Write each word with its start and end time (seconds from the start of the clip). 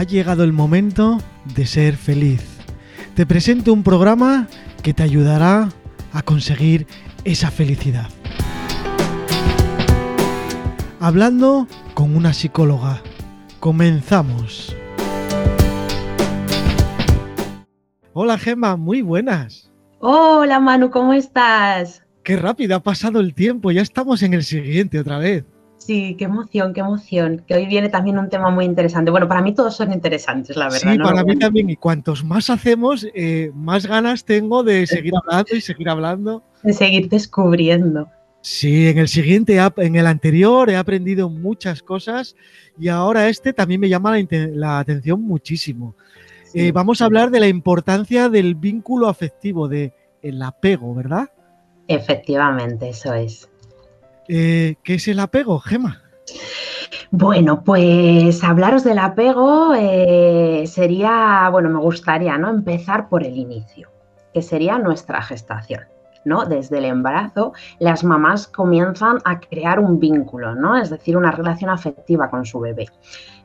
ha 0.00 0.04
llegado 0.04 0.44
el 0.44 0.54
momento 0.54 1.18
de 1.54 1.66
ser 1.66 1.94
feliz. 1.94 2.42
Te 3.14 3.26
presento 3.26 3.70
un 3.70 3.82
programa 3.82 4.48
que 4.82 4.94
te 4.94 5.02
ayudará 5.02 5.68
a 6.14 6.22
conseguir 6.22 6.86
esa 7.24 7.50
felicidad. 7.50 8.08
Hablando 11.00 11.68
con 11.92 12.16
una 12.16 12.32
psicóloga. 12.32 13.02
Comenzamos. 13.58 14.74
Hola 18.14 18.38
Gemma, 18.38 18.76
muy 18.78 19.02
buenas. 19.02 19.70
Hola 19.98 20.60
Manu, 20.60 20.90
¿cómo 20.90 21.12
estás? 21.12 22.02
Qué 22.24 22.38
rápido 22.38 22.74
ha 22.74 22.82
pasado 22.82 23.20
el 23.20 23.34
tiempo, 23.34 23.70
ya 23.70 23.82
estamos 23.82 24.22
en 24.22 24.32
el 24.32 24.44
siguiente 24.44 24.98
otra 24.98 25.18
vez. 25.18 25.44
Sí, 25.80 26.14
qué 26.18 26.26
emoción, 26.26 26.74
qué 26.74 26.80
emoción. 26.80 27.42
Que 27.48 27.54
hoy 27.54 27.66
viene 27.66 27.88
también 27.88 28.18
un 28.18 28.28
tema 28.28 28.50
muy 28.50 28.66
interesante. 28.66 29.10
Bueno, 29.10 29.26
para 29.26 29.40
mí 29.40 29.54
todos 29.54 29.74
son 29.74 29.92
interesantes, 29.92 30.54
la 30.54 30.66
verdad. 30.66 30.92
Sí, 30.92 30.98
para 30.98 31.24
mí 31.24 31.38
también. 31.38 31.70
Y 31.70 31.76
cuantos 31.76 32.22
más 32.22 32.50
hacemos, 32.50 33.06
eh, 33.14 33.50
más 33.54 33.86
ganas 33.86 34.24
tengo 34.26 34.62
de 34.62 34.86
seguir 34.86 35.14
hablando 35.16 35.56
y 35.56 35.60
seguir 35.62 35.88
hablando. 35.88 36.44
De 36.62 36.74
seguir 36.74 37.08
descubriendo. 37.08 38.08
Sí, 38.42 38.88
en 38.88 38.98
el 38.98 39.08
siguiente, 39.08 39.58
en 39.78 39.96
el 39.96 40.06
anterior 40.06 40.68
he 40.68 40.76
aprendido 40.76 41.30
muchas 41.30 41.82
cosas 41.82 42.36
y 42.78 42.88
ahora 42.88 43.28
este 43.28 43.52
también 43.52 43.80
me 43.80 43.88
llama 43.88 44.16
la, 44.30 44.78
atención 44.78 45.22
muchísimo. 45.22 45.94
Eh, 46.52 46.72
vamos 46.72 47.00
a 47.00 47.06
hablar 47.06 47.30
de 47.30 47.40
la 47.40 47.48
importancia 47.48 48.28
del 48.28 48.54
vínculo 48.54 49.08
afectivo, 49.08 49.66
del 49.66 49.92
el 50.22 50.42
apego, 50.42 50.94
¿verdad? 50.94 51.30
Efectivamente, 51.88 52.90
eso 52.90 53.14
es. 53.14 53.49
Eh, 54.32 54.76
¿Qué 54.84 54.94
es 54.94 55.08
el 55.08 55.18
apego, 55.18 55.58
Gema? 55.58 56.02
Bueno, 57.10 57.64
pues 57.64 58.44
hablaros 58.44 58.84
del 58.84 59.00
apego 59.00 59.74
eh, 59.74 60.62
sería, 60.68 61.48
bueno, 61.50 61.68
me 61.68 61.80
gustaría 61.80 62.38
¿no? 62.38 62.48
empezar 62.48 63.08
por 63.08 63.24
el 63.24 63.36
inicio, 63.36 63.90
que 64.32 64.40
sería 64.40 64.78
nuestra 64.78 65.20
gestación. 65.20 65.82
¿No? 66.24 66.44
Desde 66.44 66.78
el 66.78 66.84
embarazo, 66.84 67.52
las 67.78 68.04
mamás 68.04 68.46
comienzan 68.46 69.18
a 69.24 69.40
crear 69.40 69.80
un 69.80 69.98
vínculo, 69.98 70.54
¿no? 70.54 70.76
Es 70.76 70.90
decir, 70.90 71.16
una 71.16 71.30
relación 71.30 71.70
afectiva 71.70 72.30
con 72.30 72.44
su 72.46 72.60
bebé. 72.60 72.86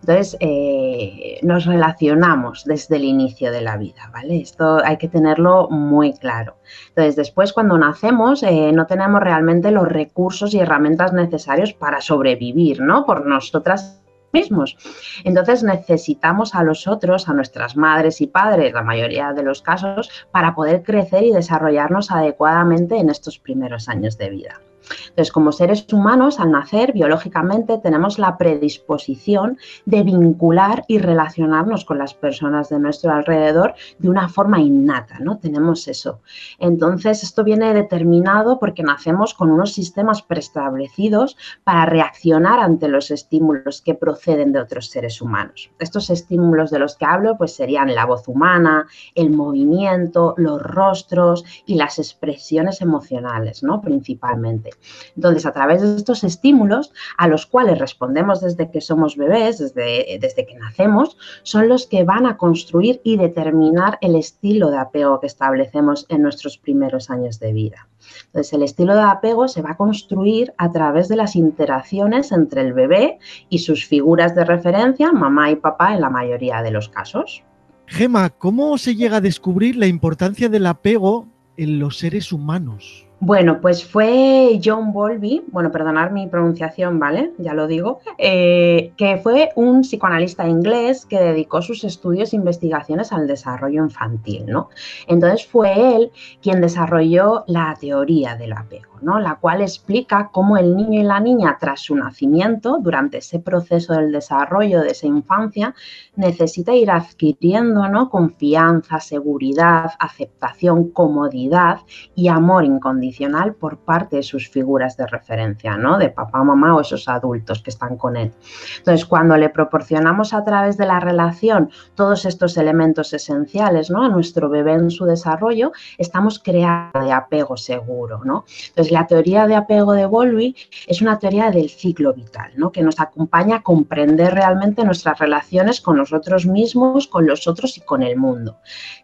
Entonces, 0.01 0.37
eh, 0.39 1.39
nos 1.41 1.65
relacionamos 1.65 2.63
desde 2.65 2.97
el 2.97 3.05
inicio 3.05 3.51
de 3.51 3.61
la 3.61 3.77
vida, 3.77 4.09
¿vale? 4.13 4.41
Esto 4.41 4.79
hay 4.83 4.97
que 4.97 5.07
tenerlo 5.07 5.67
muy 5.69 6.13
claro. 6.13 6.57
Entonces, 6.89 7.15
después 7.15 7.53
cuando 7.53 7.77
nacemos, 7.77 8.43
eh, 8.43 8.71
no 8.71 8.85
tenemos 8.85 9.21
realmente 9.21 9.71
los 9.71 9.87
recursos 9.87 10.53
y 10.53 10.59
herramientas 10.59 11.13
necesarios 11.13 11.73
para 11.73 12.01
sobrevivir, 12.01 12.81
¿no? 12.81 13.05
Por 13.05 13.25
nosotras 13.25 14.04
mismos. 14.35 14.77
Entonces 15.23 15.63
necesitamos 15.63 16.53
a 16.55 16.63
los 16.63 16.87
otros, 16.87 17.29
a 17.29 17.33
nuestras 17.33 17.75
madres 17.75 18.21
y 18.21 18.27
padres, 18.27 18.73
la 18.73 18.83
mayoría 18.83 19.33
de 19.33 19.43
los 19.43 19.61
casos, 19.61 20.09
para 20.31 20.53
poder 20.53 20.83
crecer 20.83 21.23
y 21.23 21.31
desarrollarnos 21.31 22.11
adecuadamente 22.11 22.97
en 22.97 23.09
estos 23.09 23.39
primeros 23.39 23.87
años 23.87 24.17
de 24.17 24.29
vida. 24.29 24.61
Entonces, 25.09 25.31
como 25.31 25.51
seres 25.51 25.85
humanos, 25.91 26.39
al 26.39 26.51
nacer, 26.51 26.93
biológicamente, 26.93 27.77
tenemos 27.77 28.19
la 28.19 28.37
predisposición 28.37 29.57
de 29.85 30.03
vincular 30.03 30.83
y 30.87 30.99
relacionarnos 30.99 31.85
con 31.85 31.97
las 31.97 32.13
personas 32.13 32.69
de 32.69 32.79
nuestro 32.79 33.11
alrededor 33.11 33.75
de 33.99 34.09
una 34.09 34.29
forma 34.29 34.59
innata, 34.59 35.19
¿no? 35.19 35.37
Tenemos 35.37 35.87
eso. 35.87 36.21
Entonces, 36.59 37.23
esto 37.23 37.43
viene 37.43 37.73
determinado 37.73 38.59
porque 38.59 38.83
nacemos 38.83 39.33
con 39.33 39.51
unos 39.51 39.73
sistemas 39.73 40.21
preestablecidos 40.21 41.37
para 41.63 41.85
reaccionar 41.85 42.59
ante 42.59 42.87
los 42.87 43.11
estímulos 43.11 43.81
que 43.81 43.95
proceden 43.95 44.51
de 44.51 44.59
otros 44.59 44.89
seres 44.89 45.21
humanos. 45.21 45.71
Estos 45.79 46.09
estímulos 46.09 46.71
de 46.71 46.79
los 46.79 46.95
que 46.97 47.05
hablo, 47.05 47.37
pues 47.37 47.55
serían 47.55 47.93
la 47.93 48.05
voz 48.05 48.27
humana, 48.27 48.87
el 49.13 49.29
movimiento, 49.29 50.33
los 50.37 50.61
rostros 50.61 51.43
y 51.65 51.75
las 51.75 51.99
expresiones 51.99 52.81
emocionales, 52.81 53.63
¿no? 53.63 53.81
Principalmente. 53.81 54.71
Entonces, 55.15 55.45
a 55.45 55.51
través 55.51 55.81
de 55.81 55.95
estos 55.95 56.23
estímulos, 56.23 56.91
a 57.17 57.27
los 57.27 57.45
cuales 57.45 57.79
respondemos 57.79 58.41
desde 58.41 58.69
que 58.69 58.81
somos 58.81 59.15
bebés, 59.15 59.59
desde, 59.59 60.17
desde 60.19 60.45
que 60.45 60.55
nacemos, 60.55 61.17
son 61.43 61.69
los 61.69 61.87
que 61.87 62.03
van 62.03 62.25
a 62.25 62.37
construir 62.37 63.01
y 63.03 63.17
determinar 63.17 63.97
el 64.01 64.15
estilo 64.15 64.69
de 64.71 64.77
apego 64.77 65.19
que 65.19 65.27
establecemos 65.27 66.05
en 66.09 66.21
nuestros 66.21 66.57
primeros 66.57 67.09
años 67.09 67.39
de 67.39 67.53
vida. 67.53 67.87
Entonces, 68.27 68.53
el 68.53 68.63
estilo 68.63 68.95
de 68.95 69.01
apego 69.01 69.47
se 69.47 69.61
va 69.61 69.71
a 69.71 69.77
construir 69.77 70.53
a 70.57 70.71
través 70.71 71.07
de 71.07 71.15
las 71.15 71.35
interacciones 71.35 72.31
entre 72.31 72.61
el 72.61 72.73
bebé 72.73 73.19
y 73.49 73.59
sus 73.59 73.85
figuras 73.85 74.35
de 74.35 74.45
referencia, 74.45 75.11
mamá 75.11 75.51
y 75.51 75.55
papá, 75.55 75.93
en 75.93 76.01
la 76.01 76.09
mayoría 76.09 76.61
de 76.61 76.71
los 76.71 76.89
casos. 76.89 77.43
Gema, 77.87 78.29
¿cómo 78.31 78.77
se 78.77 78.95
llega 78.95 79.17
a 79.17 79.21
descubrir 79.21 79.75
la 79.75 79.87
importancia 79.87 80.49
del 80.49 80.65
apego 80.65 81.27
en 81.57 81.79
los 81.79 81.99
seres 81.99 82.31
humanos? 82.31 83.07
Bueno, 83.25 83.59
pues 83.59 83.83
fue 83.83 84.59
John 84.63 84.93
Bowlby, 84.93 85.45
bueno, 85.47 85.71
perdonar 85.71 86.11
mi 86.11 86.27
pronunciación, 86.27 86.99
¿vale? 86.99 87.31
Ya 87.39 87.55
lo 87.55 87.65
digo, 87.65 88.01
eh, 88.19 88.93
que 88.97 89.17
fue 89.17 89.49
un 89.55 89.81
psicoanalista 89.81 90.47
inglés 90.47 91.07
que 91.07 91.19
dedicó 91.19 91.63
sus 91.63 91.83
estudios 91.83 92.33
e 92.33 92.35
investigaciones 92.35 93.11
al 93.11 93.25
desarrollo 93.25 93.83
infantil, 93.83 94.45
¿no? 94.45 94.69
Entonces 95.07 95.47
fue 95.47 95.95
él 95.95 96.11
quien 96.39 96.61
desarrolló 96.61 97.45
la 97.47 97.75
teoría 97.81 98.35
del 98.35 98.53
apego 98.53 98.95
la 99.01 99.35
cual 99.35 99.61
explica 99.61 100.29
cómo 100.31 100.57
el 100.57 100.75
niño 100.75 101.01
y 101.01 101.03
la 101.03 101.19
niña 101.19 101.57
tras 101.59 101.81
su 101.81 101.95
nacimiento, 101.95 102.79
durante 102.81 103.19
ese 103.19 103.39
proceso 103.39 103.93
del 103.93 104.11
desarrollo 104.11 104.81
de 104.81 104.89
esa 104.89 105.07
infancia, 105.07 105.75
necesita 106.15 106.73
ir 106.73 106.89
adquiriendo 106.89 107.87
¿no? 107.87 108.09
confianza, 108.09 108.99
seguridad, 108.99 109.91
aceptación, 109.99 110.89
comodidad 110.89 111.81
y 112.15 112.29
amor 112.29 112.65
incondicional 112.65 113.14
por 113.59 113.77
parte 113.77 114.17
de 114.17 114.23
sus 114.23 114.49
figuras 114.49 114.97
de 114.97 115.07
referencia, 115.07 115.77
¿no? 115.77 115.97
de 115.97 116.09
papá, 116.09 116.43
mamá 116.43 116.75
o 116.75 116.81
esos 116.81 117.07
adultos 117.07 117.61
que 117.61 117.69
están 117.69 117.97
con 117.97 118.17
él. 118.17 118.31
Entonces, 118.77 119.05
cuando 119.05 119.37
le 119.37 119.49
proporcionamos 119.49 120.33
a 120.33 120.43
través 120.43 120.77
de 120.77 120.85
la 120.85 120.99
relación 120.99 121.69
todos 121.95 122.25
estos 122.25 122.57
elementos 122.57 123.13
esenciales 123.13 123.89
¿no? 123.89 124.03
a 124.03 124.09
nuestro 124.09 124.49
bebé 124.49 124.73
en 124.73 124.91
su 124.91 125.05
desarrollo, 125.05 125.71
estamos 125.97 126.39
creando 126.39 126.99
de 126.99 127.11
apego 127.11 127.57
seguro. 127.57 128.21
¿no? 128.23 128.45
Entonces, 128.67 128.91
la 128.91 129.07
teoría 129.07 129.47
de 129.47 129.55
apego 129.55 129.93
de 129.93 130.05
Bowlby 130.05 130.55
es 130.87 131.01
una 131.01 131.17
teoría 131.17 131.51
del 131.51 131.69
ciclo 131.69 132.13
vital, 132.13 132.51
¿no? 132.57 132.71
que 132.71 132.83
nos 132.83 132.99
acompaña 132.99 133.57
a 133.57 133.63
comprender 133.63 134.33
realmente 134.33 134.83
nuestras 134.83 135.19
relaciones 135.19 135.81
con 135.81 135.97
nosotros 135.97 136.45
mismos, 136.45 137.07
con 137.07 137.25
los 137.25 137.47
otros 137.47 137.77
y 137.77 137.81
con 137.81 138.03
el 138.03 138.17
mundo. 138.17 138.57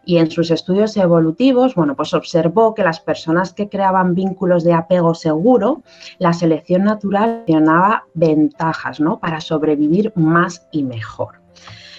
Y 0.04 0.18
en 0.18 0.30
sus 0.30 0.50
estudios 0.50 0.96
evolutivos, 0.96 1.74
bueno, 1.74 1.94
pues 1.96 2.12
observó 2.14 2.74
que 2.74 2.82
las 2.82 3.00
personas 3.00 3.52
que 3.52 3.68
creaban 3.68 3.91
vínculos 4.14 4.64
de 4.64 4.72
apego 4.72 5.14
seguro, 5.14 5.82
la 6.18 6.32
selección 6.32 6.84
natural 6.84 7.44
tenía 7.46 8.04
ventajas 8.14 9.00
¿no? 9.00 9.18
para 9.20 9.40
sobrevivir 9.40 10.12
más 10.16 10.66
y 10.72 10.82
mejor. 10.82 11.40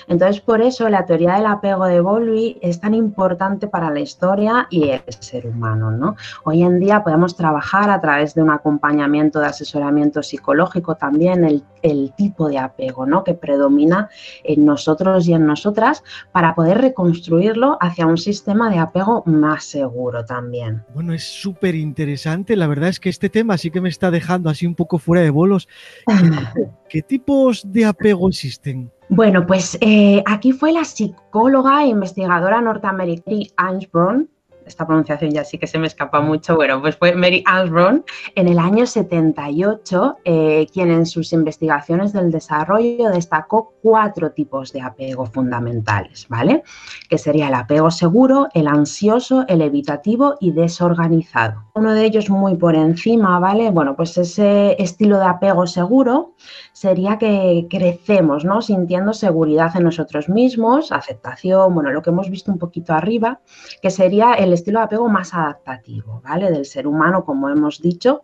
Entonces, 0.07 0.41
por 0.41 0.61
eso 0.61 0.89
la 0.89 1.05
teoría 1.05 1.35
del 1.35 1.45
apego 1.45 1.85
de 1.85 2.01
Bowlby 2.01 2.57
es 2.61 2.79
tan 2.79 2.93
importante 2.93 3.67
para 3.67 3.89
la 3.89 3.99
historia 3.99 4.67
y 4.69 4.89
el 4.89 5.03
ser 5.19 5.47
humano. 5.47 5.91
¿no? 5.91 6.15
Hoy 6.43 6.63
en 6.63 6.79
día 6.79 7.03
podemos 7.03 7.35
trabajar 7.35 7.89
a 7.89 8.01
través 8.01 8.33
de 8.33 8.41
un 8.41 8.49
acompañamiento 8.49 9.39
de 9.39 9.47
asesoramiento 9.47 10.23
psicológico 10.23 10.95
también 10.95 11.43
el, 11.43 11.63
tipo 12.15 12.47
de 12.47 12.57
apego 12.59 13.05
¿no? 13.05 13.25
que 13.25 13.33
predomina 13.33 14.09
en 14.43 14.65
nosotros 14.65 15.27
y 15.27 15.33
en 15.33 15.45
nosotras 15.45 16.01
para 16.31 16.55
poder 16.55 16.79
reconstruirlo 16.79 17.77
hacia 17.81 18.05
un 18.05 18.17
sistema 18.17 18.69
de 18.69 18.79
apego 18.79 19.23
más 19.25 19.65
seguro 19.65 20.23
también. 20.23 20.83
Bueno, 20.93 21.13
es 21.13 21.23
súper 21.23 21.75
interesante. 21.75 22.55
La 22.55 22.67
verdad 22.67 22.89
es 22.89 22.99
que 22.99 23.09
este 23.09 23.29
tema 23.29 23.57
sí 23.57 23.69
que 23.69 23.81
me 23.81 23.89
está 23.89 24.11
dejando 24.11 24.49
así 24.49 24.65
un 24.65 24.75
poco 24.75 24.97
fuera 24.97 25.23
de 25.23 25.29
bolos. 25.29 25.67
¿Qué 26.89 27.01
tipos 27.01 27.69
de 27.71 27.85
apego 27.85 28.29
existen? 28.29 28.91
Bueno, 29.15 29.45
pues 29.45 29.77
eh, 29.79 30.23
aquí 30.25 30.53
fue 30.53 30.71
la 30.71 30.83
psicóloga 30.83 31.83
e 31.83 31.89
investigadora 31.89 32.61
norteamericana 32.61 33.43
Ansbron, 33.57 34.27
esta 34.65 34.85
pronunciación 34.85 35.31
ya 35.31 35.43
sí 35.43 35.57
que 35.57 35.67
se 35.67 35.79
me 35.79 35.87
escapa 35.87 36.21
mucho, 36.21 36.55
bueno, 36.55 36.81
pues 36.81 36.95
fue 36.95 37.13
Mary 37.13 37.43
Ansbron 37.45 38.03
en 38.35 38.47
el 38.47 38.59
año 38.59 38.85
78, 38.85 40.17
eh, 40.23 40.67
quien 40.71 40.91
en 40.91 41.05
sus 41.05 41.33
investigaciones 41.33 42.13
del 42.13 42.31
desarrollo 42.31 43.09
destacó 43.09 43.73
cuatro 43.81 44.31
tipos 44.31 44.71
de 44.71 44.81
apego 44.81 45.25
fundamentales, 45.25 46.27
¿vale? 46.29 46.63
Que 47.09 47.17
sería 47.17 47.47
el 47.47 47.53
apego 47.53 47.91
seguro, 47.91 48.47
el 48.53 48.67
ansioso, 48.67 49.45
el 49.47 49.61
evitativo 49.61 50.35
y 50.39 50.51
desorganizado. 50.51 51.63
Uno 51.75 51.93
de 51.93 52.05
ellos 52.05 52.29
muy 52.29 52.55
por 52.55 52.75
encima, 52.75 53.39
¿vale? 53.39 53.71
Bueno, 53.71 53.95
pues 53.95 54.17
ese 54.17 54.81
estilo 54.81 55.17
de 55.19 55.25
apego 55.25 55.67
seguro 55.67 56.33
sería 56.71 57.17
que 57.17 57.67
crecemos, 57.69 58.45
¿no? 58.45 58.61
Sintiendo 58.61 59.13
seguridad 59.13 59.75
en 59.75 59.83
nosotros 59.83 60.29
mismos, 60.29 60.91
aceptación, 60.91 61.73
bueno, 61.73 61.91
lo 61.91 62.01
que 62.01 62.09
hemos 62.09 62.29
visto 62.29 62.51
un 62.51 62.59
poquito 62.59 62.93
arriba, 62.93 63.41
que 63.81 63.89
sería 63.89 64.33
el 64.33 64.52
estilo 64.53 64.79
de 64.79 64.85
apego 64.85 65.09
más 65.09 65.33
adaptativo, 65.33 66.21
¿vale? 66.23 66.51
Del 66.51 66.65
ser 66.65 66.87
humano, 66.87 67.23
como 67.25 67.49
hemos 67.49 67.81
dicho, 67.81 68.21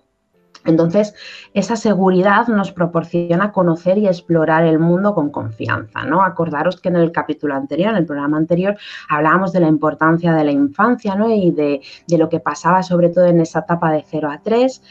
Entonces, 0.66 1.16
esa 1.54 1.76
seguridad 1.76 2.48
nos 2.48 2.72
proporciona 2.72 3.52
conocer 3.52 3.98
y 3.98 4.08
explorar 4.08 4.66
el 4.66 4.78
mundo 4.78 5.14
con 5.16 5.30
confianza, 5.30 6.04
¿no? 6.04 6.22
Acordaros 6.22 6.82
que 6.82 6.90
en 6.90 6.98
el 6.98 7.12
capítulo 7.12 7.56
anterior, 7.56 7.92
en 7.92 7.98
el 7.98 8.06
programa 8.06 8.38
anterior, 8.38 8.78
hablábamos 9.08 9.54
de 9.54 9.62
la 9.62 9.68
importancia 9.68 10.34
de 10.34 10.44
la 10.44 10.52
infancia, 10.52 11.16
¿no? 11.16 11.30
Y 11.30 11.52
de, 11.52 11.82
de 12.08 12.18
lo 12.18 12.28
que 12.28 12.40
pasaba 12.42 12.84
sobre 12.84 13.10
todo 13.10 13.26
en 13.26 13.40
esa 13.40 13.60
etapa 13.60 13.92
de 13.92 14.04
0 14.06 14.30
a 14.32 14.40
3 14.42 14.82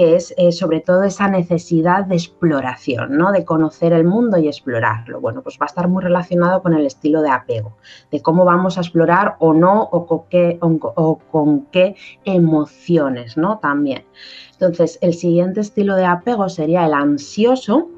es 0.00 0.34
eh, 0.36 0.52
sobre 0.52 0.80
todo 0.80 1.02
esa 1.04 1.28
necesidad 1.28 2.04
de 2.04 2.14
exploración, 2.14 3.16
¿no? 3.16 3.32
de 3.32 3.44
conocer 3.44 3.92
el 3.92 4.04
mundo 4.04 4.38
y 4.38 4.48
explorarlo. 4.48 5.20
Bueno, 5.20 5.42
pues 5.42 5.58
va 5.60 5.66
a 5.66 5.66
estar 5.66 5.88
muy 5.88 6.02
relacionado 6.02 6.62
con 6.62 6.74
el 6.74 6.86
estilo 6.86 7.22
de 7.22 7.30
apego, 7.30 7.76
de 8.10 8.20
cómo 8.22 8.44
vamos 8.44 8.78
a 8.78 8.80
explorar 8.80 9.36
o 9.38 9.52
no, 9.52 9.82
o 9.82 10.06
con 10.06 10.22
qué, 10.28 10.58
o 10.60 11.18
con 11.30 11.66
qué 11.66 11.96
emociones, 12.24 13.36
¿no? 13.36 13.58
También. 13.58 14.04
Entonces, 14.52 14.98
el 15.00 15.14
siguiente 15.14 15.60
estilo 15.60 15.96
de 15.96 16.04
apego 16.04 16.48
sería 16.48 16.84
el 16.86 16.94
ansioso, 16.94 17.88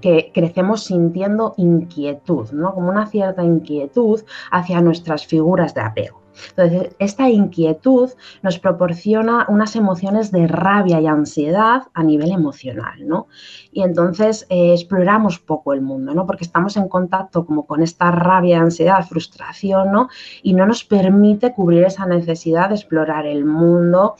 que 0.00 0.32
crecemos 0.34 0.84
sintiendo 0.84 1.54
inquietud, 1.56 2.50
¿no? 2.50 2.74
Como 2.74 2.88
una 2.88 3.06
cierta 3.06 3.44
inquietud 3.44 4.22
hacia 4.50 4.80
nuestras 4.80 5.26
figuras 5.26 5.74
de 5.74 5.82
apego. 5.82 6.23
Entonces, 6.56 6.94
esta 6.98 7.28
inquietud 7.28 8.10
nos 8.42 8.58
proporciona 8.58 9.46
unas 9.48 9.76
emociones 9.76 10.30
de 10.30 10.46
rabia 10.46 11.00
y 11.00 11.06
ansiedad 11.06 11.82
a 11.94 12.02
nivel 12.02 12.32
emocional, 12.32 13.06
¿no? 13.06 13.28
Y 13.72 13.82
entonces 13.82 14.46
eh, 14.48 14.72
exploramos 14.72 15.38
poco 15.38 15.72
el 15.72 15.80
mundo, 15.80 16.14
¿no? 16.14 16.26
Porque 16.26 16.44
estamos 16.44 16.76
en 16.76 16.88
contacto 16.88 17.44
como 17.44 17.66
con 17.66 17.82
esta 17.82 18.10
rabia, 18.10 18.60
ansiedad, 18.60 19.06
frustración, 19.06 19.92
¿no? 19.92 20.08
Y 20.42 20.54
no 20.54 20.66
nos 20.66 20.84
permite 20.84 21.52
cubrir 21.52 21.84
esa 21.84 22.06
necesidad 22.06 22.68
de 22.68 22.76
explorar 22.76 23.26
el 23.26 23.44
mundo 23.44 24.16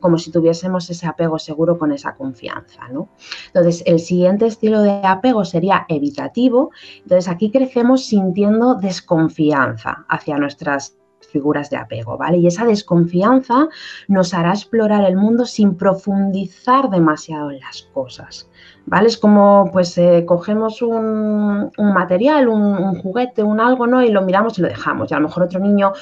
como 0.00 0.18
si 0.18 0.30
tuviésemos 0.30 0.88
ese 0.90 1.06
apego 1.06 1.38
seguro 1.38 1.78
con 1.78 1.92
esa 1.92 2.14
confianza, 2.14 2.88
¿no? 2.88 3.08
Entonces, 3.46 3.82
el 3.86 3.98
siguiente 3.98 4.46
estilo 4.46 4.80
de 4.82 5.00
apego 5.04 5.44
sería 5.44 5.86
evitativo. 5.88 6.70
Entonces, 7.02 7.28
aquí 7.28 7.50
crecemos 7.50 8.06
sintiendo 8.06 8.74
desconfianza 8.74 10.04
hacia 10.08 10.38
nuestras 10.38 10.97
figuras 11.28 11.70
de 11.70 11.76
apego, 11.76 12.16
¿vale? 12.16 12.38
Y 12.38 12.46
esa 12.46 12.64
desconfianza 12.64 13.68
nos 14.08 14.34
hará 14.34 14.50
explorar 14.50 15.04
el 15.04 15.16
mundo 15.16 15.44
sin 15.44 15.76
profundizar 15.76 16.90
demasiado 16.90 17.50
en 17.50 17.60
las 17.60 17.82
cosas, 17.92 18.50
¿vale? 18.86 19.08
Es 19.08 19.18
como, 19.18 19.70
pues, 19.72 19.96
eh, 19.98 20.24
cogemos 20.26 20.82
un, 20.82 21.70
material, 21.78 22.48
un, 22.48 22.98
juguete, 23.00 23.42
un 23.42 23.60
algo, 23.60 23.86
¿no? 23.86 24.02
Y 24.02 24.10
lo 24.10 24.22
miramos 24.22 24.58
y 24.58 24.62
lo 24.62 24.68
dejamos. 24.68 25.10
Y 25.10 25.14
a 25.14 25.18
lo 25.18 25.28
mejor 25.28 25.44
otro 25.44 25.60
niño, 25.60 25.92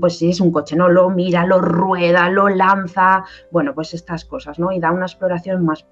pues, 0.00 0.18
si 0.18 0.30
es 0.30 0.40
un 0.40 0.52
coche, 0.52 0.76
¿no? 0.76 0.88
Lo 0.88 1.10
mira, 1.10 1.46
lo 1.46 1.60
rueda, 1.60 2.30
lo 2.30 2.48
lanza, 2.48 3.24
bueno, 3.50 3.74
pues 3.74 3.94
estas 3.94 4.24
cosas, 4.24 4.58
¿no? 4.58 4.72
Y 4.72 4.80
da 4.80 4.92
una 4.92 5.06
exploración 5.06 5.64
más 5.64 5.86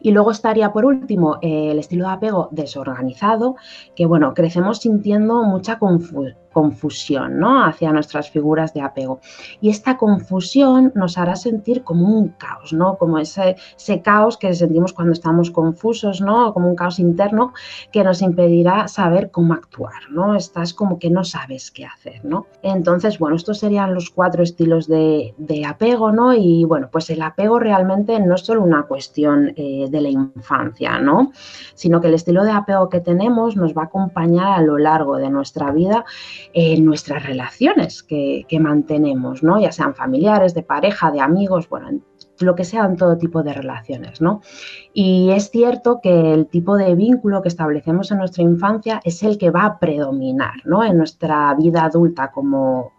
Y 0.00 0.10
luego 0.10 0.30
estaría, 0.30 0.72
por 0.72 0.84
último, 0.84 1.38
el 1.40 1.78
estilo 1.78 2.06
de 2.06 2.12
apego 2.12 2.48
desorganizado, 2.50 3.56
que, 3.94 4.06
bueno, 4.06 4.34
crecemos 4.34 4.78
sintiendo 4.78 5.42
mucha 5.42 5.78
confusión 5.78 6.44
confusión 6.54 7.38
¿no? 7.38 7.62
hacia 7.62 7.92
nuestras 7.92 8.30
figuras 8.30 8.72
de 8.72 8.80
apego. 8.80 9.20
Y 9.60 9.68
esta 9.68 9.98
confusión 9.98 10.92
nos 10.94 11.18
hará 11.18 11.36
sentir 11.36 11.82
como 11.82 12.08
un 12.08 12.28
caos, 12.28 12.72
¿no? 12.72 12.96
como 12.96 13.18
ese, 13.18 13.56
ese 13.76 14.00
caos 14.00 14.38
que 14.38 14.54
sentimos 14.54 14.94
cuando 14.94 15.12
estamos 15.12 15.50
confusos, 15.50 16.22
¿no? 16.22 16.54
como 16.54 16.68
un 16.68 16.76
caos 16.76 16.98
interno 16.98 17.52
que 17.92 18.04
nos 18.04 18.22
impedirá 18.22 18.88
saber 18.88 19.30
cómo 19.30 19.52
actuar. 19.52 20.10
¿no? 20.10 20.34
Estás 20.34 20.72
como 20.72 20.98
que 20.98 21.10
no 21.10 21.24
sabes 21.24 21.70
qué 21.70 21.84
hacer. 21.84 22.24
¿no? 22.24 22.46
Entonces, 22.62 23.18
bueno, 23.18 23.36
estos 23.36 23.58
serían 23.58 23.92
los 23.92 24.08
cuatro 24.08 24.42
estilos 24.42 24.86
de, 24.86 25.34
apego. 25.68 26.12
¿no? 26.12 26.32
Y 26.32 26.64
bueno, 26.64 26.88
pues 26.90 27.10
el 27.10 27.20
apego 27.20 27.58
realmente 27.58 28.18
no 28.20 28.36
es 28.36 28.42
solo 28.42 28.62
una 28.62 28.84
cuestión 28.84 29.43
eh, 29.56 29.86
de 29.90 30.00
la 30.00 30.08
infancia, 30.08 30.98
¿no? 30.98 31.32
sino 31.74 32.00
que 32.00 32.08
el 32.08 32.14
estilo 32.14 32.44
de 32.44 32.52
apego 32.52 32.88
que 32.88 33.00
tenemos 33.00 33.56
nos 33.56 33.74
va 33.74 33.82
a 33.82 33.86
acompañar 33.86 34.58
a 34.58 34.62
lo 34.62 34.78
largo 34.78 35.16
de 35.16 35.30
nuestra 35.30 35.70
vida 35.70 36.04
en 36.52 36.84
nuestras 36.84 37.24
relaciones 37.24 38.02
que, 38.02 38.46
mantenemos, 38.60 39.42
¿no? 39.42 39.60
Ya 39.60 39.72
sean 39.72 39.94
familiares, 39.94 40.54
de 40.54 40.62
pareja, 40.62 41.10
de 41.10 41.20
amigos, 41.20 41.68
bueno, 41.68 42.00
lo 42.38 42.54
que 42.54 42.64
sean 42.64 42.96
todo 42.96 43.18
tipo 43.18 43.42
de 43.42 43.52
relaciones, 43.52 44.20
¿no? 44.20 44.40
Y 44.92 45.30
es 45.30 45.50
cierto 45.50 46.00
que 46.00 46.32
el 46.32 46.46
tipo 46.46 46.76
de 46.76 46.94
vínculo 46.94 47.42
que 47.42 47.48
establecemos 47.48 48.10
en 48.12 48.18
nuestra 48.18 48.44
infancia 48.44 49.00
es 49.04 49.22
el 49.22 49.38
que 49.38 49.50
va 49.50 49.64
a 49.64 49.78
predominar, 49.78 50.54
¿no? 50.64 50.84
En 50.84 50.96
nuestra 50.96 51.52
vida 51.54 51.84
adulta 51.84 52.30
como 52.30 52.92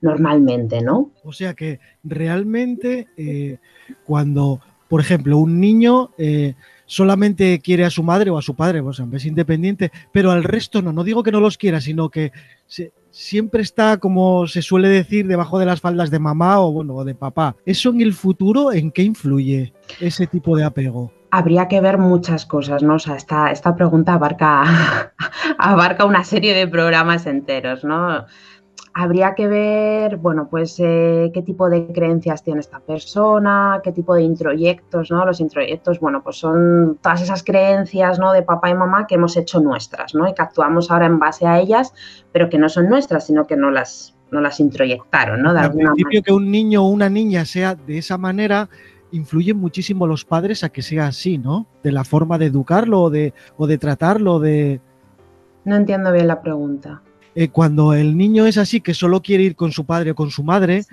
normalmente, 0.00 0.80
¿no? 0.80 1.12
O 1.24 1.32
sea 1.32 1.54
que 1.54 1.78
realmente 2.02 3.06
eh, 3.16 3.58
cuando, 4.04 4.60
por 4.92 5.00
ejemplo, 5.00 5.38
un 5.38 5.58
niño 5.58 6.10
eh, 6.18 6.52
solamente 6.84 7.60
quiere 7.60 7.86
a 7.86 7.88
su 7.88 8.02
madre 8.02 8.28
o 8.28 8.36
a 8.36 8.42
su 8.42 8.54
padre, 8.54 8.82
pues 8.82 9.00
es 9.00 9.24
independiente, 9.24 9.90
pero 10.12 10.30
al 10.30 10.44
resto 10.44 10.82
no, 10.82 10.92
no 10.92 11.02
digo 11.02 11.22
que 11.22 11.32
no 11.32 11.40
los 11.40 11.56
quiera, 11.56 11.80
sino 11.80 12.10
que 12.10 12.30
siempre 13.08 13.62
está, 13.62 13.96
como 13.96 14.46
se 14.46 14.60
suele 14.60 14.90
decir, 14.90 15.26
debajo 15.26 15.58
de 15.58 15.64
las 15.64 15.80
faldas 15.80 16.10
de 16.10 16.18
mamá 16.18 16.60
o 16.60 16.72
bueno, 16.72 16.94
o 16.94 17.04
de 17.04 17.14
papá. 17.14 17.56
¿Eso 17.64 17.88
en 17.88 18.02
el 18.02 18.12
futuro 18.12 18.70
en 18.70 18.90
qué 18.90 19.02
influye 19.02 19.72
ese 19.98 20.26
tipo 20.26 20.58
de 20.58 20.64
apego? 20.64 21.10
Habría 21.30 21.68
que 21.68 21.80
ver 21.80 21.96
muchas 21.96 22.44
cosas, 22.44 22.82
¿no? 22.82 22.96
O 22.96 22.98
sea, 22.98 23.16
esta, 23.16 23.50
esta 23.50 23.74
pregunta 23.74 24.12
abarca, 24.12 25.14
abarca 25.58 26.04
una 26.04 26.22
serie 26.22 26.52
de 26.52 26.68
programas 26.68 27.24
enteros, 27.24 27.82
¿no? 27.82 28.26
Habría 28.94 29.34
que 29.34 29.48
ver, 29.48 30.16
bueno, 30.18 30.48
pues 30.50 30.76
eh, 30.78 31.30
qué 31.32 31.42
tipo 31.42 31.68
de 31.68 31.86
creencias 31.86 32.42
tiene 32.42 32.60
esta 32.60 32.80
persona, 32.80 33.80
qué 33.82 33.92
tipo 33.92 34.14
de 34.14 34.22
introyectos, 34.22 35.10
¿no? 35.10 35.24
Los 35.24 35.40
introyectos, 35.40 35.98
bueno, 36.00 36.22
pues 36.22 36.36
son 36.36 36.98
todas 37.00 37.22
esas 37.22 37.42
creencias, 37.42 38.18
¿no? 38.18 38.32
De 38.32 38.42
papá 38.42 38.70
y 38.70 38.74
mamá 38.74 39.06
que 39.06 39.14
hemos 39.14 39.36
hecho 39.36 39.60
nuestras, 39.60 40.14
¿no? 40.14 40.28
Y 40.28 40.34
que 40.34 40.42
actuamos 40.42 40.90
ahora 40.90 41.06
en 41.06 41.18
base 41.18 41.46
a 41.46 41.58
ellas, 41.58 41.94
pero 42.32 42.50
que 42.50 42.58
no 42.58 42.68
son 42.68 42.88
nuestras, 42.88 43.26
sino 43.26 43.46
que 43.46 43.56
no 43.56 43.70
las, 43.70 44.14
no 44.30 44.40
las 44.40 44.60
introyectaron, 44.60 45.42
¿no? 45.42 45.54
De 45.54 45.60
Al 45.60 45.72
principio 45.72 46.22
que 46.22 46.32
un 46.32 46.50
niño 46.50 46.84
o 46.84 46.88
una 46.88 47.08
niña 47.08 47.44
sea 47.44 47.74
de 47.74 47.98
esa 47.98 48.18
manera, 48.18 48.68
influyen 49.10 49.58
muchísimo 49.58 50.06
los 50.06 50.24
padres 50.24 50.64
a 50.64 50.68
que 50.68 50.82
sea 50.82 51.06
así, 51.06 51.38
¿no? 51.38 51.66
De 51.82 51.92
la 51.92 52.04
forma 52.04 52.36
de 52.36 52.46
educarlo 52.46 53.02
o 53.02 53.10
de, 53.10 53.32
o 53.56 53.66
de 53.66 53.78
tratarlo, 53.78 54.38
de... 54.38 54.80
No 55.64 55.76
entiendo 55.76 56.12
bien 56.12 56.26
la 56.26 56.42
pregunta. 56.42 57.02
Eh, 57.34 57.48
cuando 57.48 57.94
el 57.94 58.16
niño 58.16 58.46
es 58.46 58.58
así, 58.58 58.80
que 58.80 58.94
solo 58.94 59.22
quiere 59.22 59.44
ir 59.44 59.56
con 59.56 59.72
su 59.72 59.84
padre 59.84 60.10
o 60.10 60.14
con 60.14 60.30
su 60.30 60.42
madre 60.42 60.84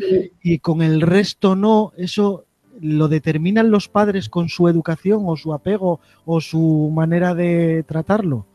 y 0.42 0.60
con 0.60 0.82
el 0.82 1.02
resto 1.02 1.56
no, 1.56 1.92
eso 1.98 2.46
lo 2.82 3.10
determinan 3.10 3.72
los 3.72 3.90
padres 3.90 4.30
con 4.30 4.48
su 4.48 4.68
educación 4.70 5.24
o 5.26 5.36
su 5.36 5.54
apego 5.54 6.00
o 6.26 6.40
su 6.40 6.92
manera 6.94 7.36
de 7.36 7.84
tratarlo. 7.84 8.46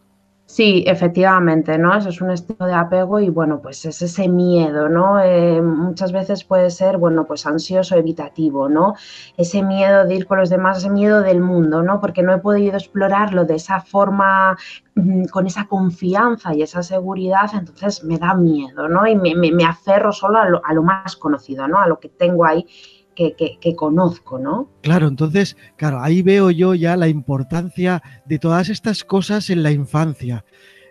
Sí, 0.47 0.85
efectivamente, 0.87 1.79
¿no? 1.79 1.97
Eso 1.97 2.11
es 2.11 2.21
un 2.21 2.31
estilo 2.31 2.67
de 2.67 2.75
apego 2.75 3.19
y 3.19 3.31
bueno, 3.31 3.61
pues 3.63 3.85
es 3.87 4.03
ese 4.03 4.29
miedo, 4.29 4.91
¿no? 4.91 5.19
Eh, 5.19 5.61
muchas 5.63 6.13
veces 6.13 6.45
puede 6.45 6.71
ser, 6.71 6.99
bueno, 6.99 7.25
pues 7.25 7.47
ansioso, 7.47 7.97
evitativo, 7.97 8.69
¿no? 8.69 8.95
Ese 9.39 9.63
miedo 9.63 10.05
de 10.05 10.15
ir 10.15 10.27
con 10.27 10.39
los 10.39 10.51
demás, 10.51 10.79
ese 10.79 10.91
miedo 10.91 11.23
del 11.23 11.41
mundo, 11.41 11.83
¿no? 11.83 11.99
Porque 11.99 12.23
no 12.23 12.35
he 12.35 12.39
podido 12.39 12.77
explorarlo 12.77 13.47
de 13.47 13.55
esa 13.55 13.81
forma, 13.81 14.57
mm, 14.95 15.25
con 15.27 15.47
esa 15.47 15.67
confianza 15.67 16.55
y 16.55 16.63
esa 16.63 16.83
seguridad, 16.83 17.51
entonces 17.55 18.05
me 18.05 18.19
da 18.19 18.35
miedo, 18.35 18.87
¿no? 18.87 19.07
Y 19.07 19.17
me, 19.17 19.65
aferro 19.65 20.13
solo 20.13 20.39
a 20.39 20.49
lo, 20.49 20.61
a 20.65 20.75
lo 20.75 20.83
más 20.83 21.17
conocido, 21.17 21.67
¿no? 21.69 21.79
A 21.81 21.89
lo 21.89 21.99
que 21.99 22.11
tengo 22.11 22.45
ahí 22.45 22.67
que, 23.15 23.77
conozco, 23.77 24.39
¿no? 24.39 24.69
Claro, 24.83 25.09
entonces, 25.09 25.57
claro, 25.77 26.01
ahí 26.01 26.23
veo 26.23 26.51
yo 26.51 26.75
ya 26.75 26.97
la 26.97 27.09
importancia 27.09 28.03
de 28.25 28.39
todas 28.39 28.69
estas 28.69 29.05
cosas 29.05 29.51
en 29.51 29.63
la 29.63 29.71
infancia. 29.71 30.45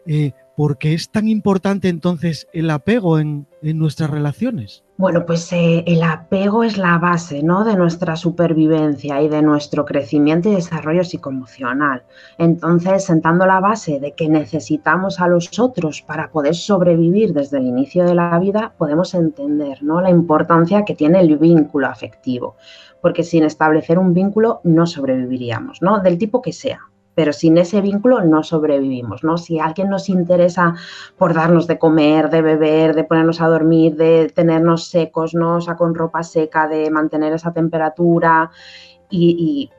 Eh, 0.06 0.32
¿Por 0.56 0.78
qué 0.78 0.94
es 0.94 1.10
tan 1.10 1.28
importante 1.28 1.90
entonces 1.90 2.48
el 2.54 2.70
apego 2.70 3.20
en, 3.20 3.48
nuestras 3.62 4.10
relaciones? 4.10 4.83
Bueno, 4.96 5.26
pues 5.26 5.52
eh, 5.52 5.84
el 5.88 6.04
apego 6.04 6.64
es 6.64 6.78
la 6.78 7.00
base 7.00 7.42
¿no? 7.42 7.64
de 7.64 7.76
nuestra 7.76 8.16
supervivencia 8.16 9.24
y 9.24 9.28
de 9.28 9.42
nuestro 9.42 9.86
crecimiento 9.86 10.50
y 10.50 10.56
desarrollo 10.56 11.04
psicoemocional. 11.04 12.04
Entonces, 12.38 13.04
sentando 13.04 13.48
la 13.48 13.60
base 13.60 14.00
de 14.00 14.12
que 14.12 14.30
necesitamos 14.30 15.20
a 15.20 15.28
los 15.28 15.58
otros 15.58 16.04
para 16.04 16.30
poder 16.30 16.54
sobrevivir 16.54 17.34
desde 17.34 17.58
el 17.58 17.66
inicio 17.66 18.06
de 18.06 18.14
la 18.14 18.38
vida, 18.38 18.76
podemos 18.78 19.16
entender 19.16 19.82
¿no? 19.82 20.00
la 20.00 20.12
importancia 20.12 20.86
que 20.86 20.94
tiene 20.94 21.22
el 21.22 21.40
vínculo 21.40 21.88
afectivo, 21.88 22.56
porque 23.02 23.24
sin 23.24 23.46
establecer 23.46 23.98
un 23.98 24.14
vínculo 24.14 24.62
no 24.64 24.86
sobreviviríamos, 24.86 25.82
¿no? 25.82 26.02
del 26.02 26.20
tipo 26.20 26.40
que 26.44 26.54
sea 26.54 26.93
pero 27.16 27.34
sin 27.34 27.58
ese 27.58 27.82
vínculo 27.82 28.22
no 28.22 28.44
sobrevivimos, 28.44 29.24
¿no? 29.24 29.38
Si 29.38 29.60
alguien 29.60 29.90
nos 29.90 30.10
interesa 30.10 30.76
por 31.18 31.34
darnos 31.34 31.68
de 31.68 31.78
comer, 31.78 32.30
de 32.30 32.42
beber, 32.42 32.96
de 32.96 33.04
ponernos 33.04 33.42
a 33.42 33.48
dormir, 33.48 33.96
de 33.96 34.32
tenernos 34.34 34.86
secos, 34.88 35.34
¿no? 35.34 35.58
O 35.58 35.62
sea, 35.62 35.76
con 35.76 35.96
ropa 35.96 36.24
seca, 36.24 36.68
de 36.68 36.90
mantener 36.90 37.34
esa 37.34 37.54
temperatura 37.54 38.52
y, 39.10 39.70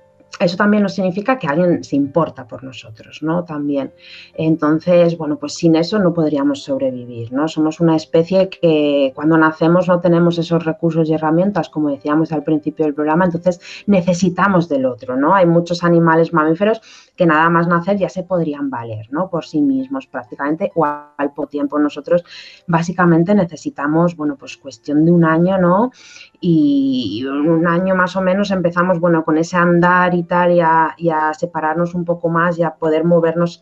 eso 0.41 0.57
también 0.57 0.83
nos 0.83 0.95
significa 0.95 1.38
que 1.38 1.47
alguien 1.47 1.85
se 1.85 1.97
importa 1.97 2.47
por 2.47 2.64
nosotros, 2.64 3.23
¿no? 3.23 3.45
También. 3.45 3.93
Entonces, 4.35 5.17
bueno, 5.17 5.37
pues 5.38 5.55
sin 5.55 5.76
eso 5.76 5.99
no 5.99 6.12
podríamos 6.12 6.62
sobrevivir, 6.62 7.33
¿no? 7.33 7.49
Somos 7.49 7.81
una 7.81 7.97
especie 7.97 8.49
que 8.49 9.12
cuando 9.14 9.37
nacemos 9.37 9.88
no 9.88 10.00
tenemos 10.00 10.38
esos 10.38 10.64
recursos 10.64 11.09
y 11.09 11.14
herramientas, 11.14 11.69
como 11.69 11.91
decíamos 11.91 12.33
al 12.33 12.43
principio 12.43 12.85
del 12.85 12.95
programa, 12.95 13.26
entonces 13.26 13.61
necesitamos 13.87 14.69
del 14.69 14.87
otro, 14.87 15.17
¿no? 15.17 15.35
Hay 15.35 15.47
muchos 15.47 15.85
animales 15.85 16.33
mamíferos 16.33 16.81
que 17.17 17.26
nada 17.26 17.49
más 17.49 17.69
nacer 17.69 17.97
ya 17.97 18.09
se 18.09 18.25
podrían 18.25 18.71
valer, 18.71 19.07
¿no? 19.11 19.29
Por 19.31 19.45
sí 19.45 19.61
mismos 19.61 20.07
prácticamente 20.07 20.73
o 20.75 20.85
al 20.85 21.33
poco 21.35 21.49
tiempo. 21.49 21.79
Nosotros 21.79 22.25
básicamente 22.67 23.35
necesitamos, 23.35 24.17
bueno, 24.17 24.37
pues 24.37 24.57
cuestión 24.57 25.05
de 25.05 25.12
un 25.12 25.25
año, 25.25 25.59
¿no? 25.59 25.93
Y 26.41 27.25
un 27.25 27.67
año 27.67 27.95
más 27.95 28.17
o 28.17 28.21
menos 28.21 28.50
empezamos, 28.50 29.00
bueno, 29.00 29.25
con 29.25 29.38
ese 29.38 29.57
andar 29.57 30.14
y 30.50 30.61
a, 30.61 31.33
separarnos 31.38 31.95
un 31.95 32.04
poco 32.04 32.28
más 32.28 32.59
y 32.59 32.62
a 32.62 32.75
poder 32.75 33.04
movernos 33.04 33.61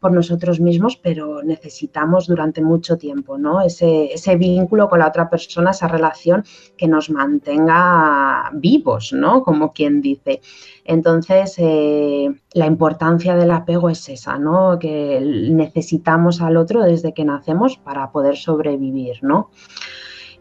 por 0.00 0.12
nosotros 0.12 0.58
mismos, 0.58 0.96
pero 0.96 1.44
necesitamos 1.44 2.26
durante 2.26 2.60
mucho 2.60 2.98
tiempo, 2.98 3.38
¿no? 3.38 3.60
Ese, 3.60 4.12
ese, 4.12 4.34
vínculo 4.34 4.88
con 4.88 4.98
la 4.98 5.06
otra 5.06 5.30
persona, 5.30 5.70
esa 5.70 5.86
relación 5.86 6.44
que 6.76 6.88
nos 6.88 7.08
mantenga 7.08 8.50
vivos, 8.52 9.12
¿no? 9.12 9.44
Como 9.44 9.72
quien 9.72 10.00
dice. 10.00 10.40
Entonces, 10.84 11.54
eh, 11.58 12.34
la 12.52 12.66
importancia 12.66 13.36
del 13.36 13.52
apego 13.52 13.90
es 13.90 14.08
esa, 14.08 14.38
¿no? 14.38 14.76
Que 14.80 15.20
necesitamos 15.20 16.42
al 16.42 16.56
otro 16.56 16.82
desde 16.82 17.14
que 17.14 17.24
nacemos 17.24 17.76
para 17.76 18.10
poder 18.10 18.36
sobrevivir, 18.36 19.22
¿no? 19.22 19.50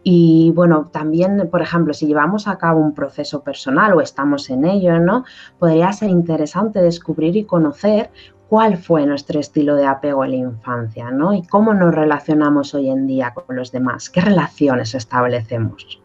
Y 0.03 0.51
bueno, 0.55 0.89
también, 0.91 1.47
por 1.51 1.61
ejemplo, 1.61 1.93
si 1.93 2.07
llevamos 2.07 2.47
a 2.47 2.57
cabo 2.57 2.79
un 2.79 2.93
proceso 2.93 3.43
personal 3.43 3.93
o 3.93 4.01
estamos 4.01 4.49
en 4.49 4.65
ello, 4.65 4.99
¿no? 4.99 5.25
Podría 5.59 5.93
ser 5.93 6.09
interesante 6.09 6.81
descubrir 6.81 7.37
y 7.37 7.43
conocer 7.43 8.09
cuál 8.51 8.77
fue 8.77 9.05
nuestro 9.05 9.39
estilo 9.39 9.75
de 9.75 9.85
apego 9.85 10.25
en 10.25 10.31
la 10.31 10.37
infancia, 10.37 11.09
¿no? 11.09 11.33
Y 11.33 11.41
cómo 11.43 11.73
nos 11.73 11.95
relacionamos 11.95 12.73
hoy 12.73 12.89
en 12.89 13.07
día 13.07 13.33
con 13.33 13.55
los 13.55 13.71
demás, 13.71 14.09
qué 14.09 14.19
relaciones 14.19 14.93
establecemos. 14.93 16.01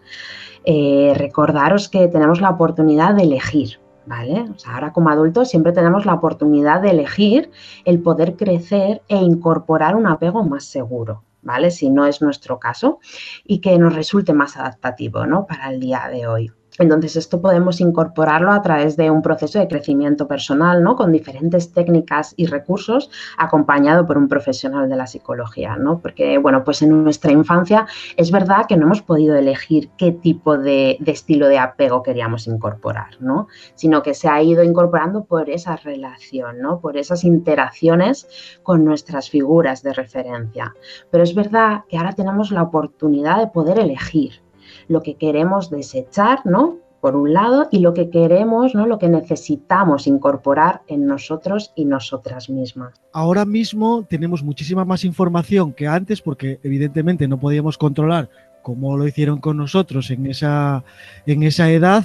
Eh, 0.64 1.12
recordaros 1.16 1.88
que 1.88 2.06
tenemos 2.06 2.40
la 2.40 2.50
oportunidad 2.50 3.14
de 3.14 3.24
elegir, 3.24 3.80
¿vale? 4.06 4.44
Ahora 4.66 4.92
como 4.92 5.10
adultos 5.10 5.50
siempre 5.50 5.72
tenemos 5.72 6.06
la 6.06 6.14
oportunidad 6.14 6.82
de 6.82 6.90
elegir 6.90 7.50
el 7.84 8.00
poder 8.00 8.36
crecer 8.36 9.02
e 9.08 9.16
incorporar 9.16 9.96
un 9.96 10.06
apego 10.06 10.44
más 10.44 10.66
seguro. 10.66 11.24
¿Vale? 11.46 11.70
Si 11.70 11.88
no 11.88 12.06
es 12.06 12.20
nuestro 12.20 12.58
caso 12.58 12.98
y 13.44 13.60
que 13.60 13.78
nos 13.78 13.94
resulte 13.94 14.34
más 14.34 14.56
adaptativo, 14.56 15.26
¿no? 15.26 15.46
Para 15.46 15.70
el 15.70 15.80
día 15.80 16.08
de 16.10 16.26
hoy. 16.26 16.52
Entonces, 16.78 17.16
esto 17.16 17.40
podemos 17.40 17.80
incorporarlo 17.80 18.52
a 18.52 18.62
través 18.62 18.96
de 18.96 19.10
un 19.10 19.22
proceso 19.22 19.58
de 19.58 19.68
crecimiento 19.68 20.28
personal, 20.28 20.82
¿no? 20.82 20.96
Con 20.96 21.12
diferentes 21.12 21.72
técnicas 21.72 22.34
y 22.36 22.46
recursos, 22.46 23.10
acompañado 23.38 24.06
por 24.06 24.18
un 24.18 24.28
profesional 24.28 24.88
de 24.88 24.96
la 24.96 25.06
psicología, 25.06 25.76
¿no? 25.76 25.98
Porque, 25.98 26.38
bueno, 26.38 26.64
pues 26.64 26.82
en 26.82 27.02
nuestra 27.02 27.32
infancia 27.32 27.86
es 28.16 28.30
verdad 28.30 28.66
que 28.68 28.76
no 28.76 28.86
hemos 28.86 29.02
podido 29.02 29.36
elegir 29.36 29.90
qué 29.96 30.12
tipo 30.12 30.58
de, 30.58 30.98
estilo 31.06 31.48
de 31.48 31.58
apego 31.58 32.02
queríamos 32.02 32.46
incorporar, 32.46 33.16
¿no? 33.20 33.48
Sino 33.74 34.02
que 34.02 34.14
se 34.14 34.28
ha 34.28 34.42
ido 34.42 34.62
incorporando 34.62 35.24
por 35.24 35.48
esa 35.48 35.76
relación, 35.76 36.60
¿no? 36.60 36.80
Por 36.80 36.96
esas 36.96 37.24
interacciones 37.24 38.28
con 38.62 38.84
nuestras 38.84 39.30
figuras 39.30 39.82
de 39.82 39.92
referencia. 39.92 40.74
Pero 41.10 41.24
es 41.24 41.34
verdad 41.34 41.84
que 41.88 41.96
ahora 41.96 42.12
tenemos 42.12 42.50
la 42.50 42.62
oportunidad 42.62 43.38
de 43.38 43.46
poder 43.46 43.78
elegir 43.78 44.45
lo 44.88 45.02
que 45.02 45.14
queremos 45.14 45.70
desechar, 45.70 46.40
¿no? 46.44 46.78
Por 47.00 47.14
un 47.14 47.32
lado, 47.32 47.68
y 47.70 47.80
lo 47.80 47.94
que 47.94 48.10
queremos, 48.10 48.74
¿no? 48.74 48.86
Lo 48.86 48.98
que 48.98 49.08
necesitamos 49.08 50.06
incorporar 50.06 50.82
en 50.88 51.06
nosotros 51.06 51.72
y 51.76 51.84
nosotras 51.84 52.50
mismas. 52.50 52.94
Ahora 53.12 53.44
mismo 53.44 54.04
tenemos 54.08 54.42
muchísima 54.42 54.84
más 54.84 55.04
información 55.04 55.72
que 55.72 55.86
antes, 55.86 56.20
porque 56.20 56.58
evidentemente 56.62 57.28
no 57.28 57.38
podíamos 57.38 57.78
controlar 57.78 58.28
como 58.66 58.96
lo 58.96 59.06
hicieron 59.06 59.38
con 59.38 59.58
nosotros 59.58 60.10
en 60.10 60.26
esa, 60.26 60.82
en 61.24 61.44
esa 61.44 61.70
edad. 61.70 62.04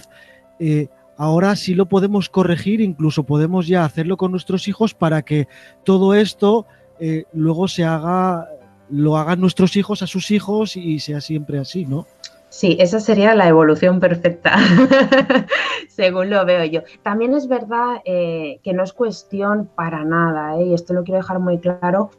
Eh, 0.59 0.89
ahora 1.17 1.55
sí 1.55 1.73
lo 1.73 1.87
podemos 1.87 2.29
corregir, 2.29 2.81
incluso 2.81 3.23
podemos 3.23 3.65
ya 3.65 3.83
hacerlo 3.83 4.15
con 4.15 4.29
nuestros 4.29 4.67
hijos 4.67 4.93
para 4.93 5.23
que 5.23 5.47
todo 5.83 6.13
esto 6.13 6.67
eh, 6.99 7.23
luego 7.33 7.67
se 7.67 7.83
haga, 7.83 8.47
lo 8.91 9.17
hagan 9.17 9.41
nuestros 9.41 9.75
hijos 9.75 10.03
a 10.03 10.07
sus 10.07 10.29
hijos 10.29 10.77
y 10.77 10.99
sea 10.99 11.19
siempre 11.19 11.57
así, 11.57 11.87
¿no? 11.87 12.05
Sí, 12.51 12.75
esa 12.81 12.99
sería 12.99 13.33
la 13.33 13.47
evolución 13.47 14.01
perfecta, 14.01 14.57
según 15.87 16.29
lo 16.29 16.45
veo 16.45 16.65
yo. 16.65 16.81
También 17.01 17.33
es 17.33 17.47
verdad 17.47 18.01
eh, 18.03 18.59
que 18.61 18.73
no 18.73 18.83
es 18.83 18.91
cuestión 18.91 19.69
para 19.73 20.03
nada, 20.03 20.59
¿eh? 20.59 20.65
y 20.65 20.73
esto 20.73 20.93
lo 20.93 21.05
quiero 21.05 21.19
dejar 21.19 21.39
muy 21.39 21.59
claro, 21.59 22.11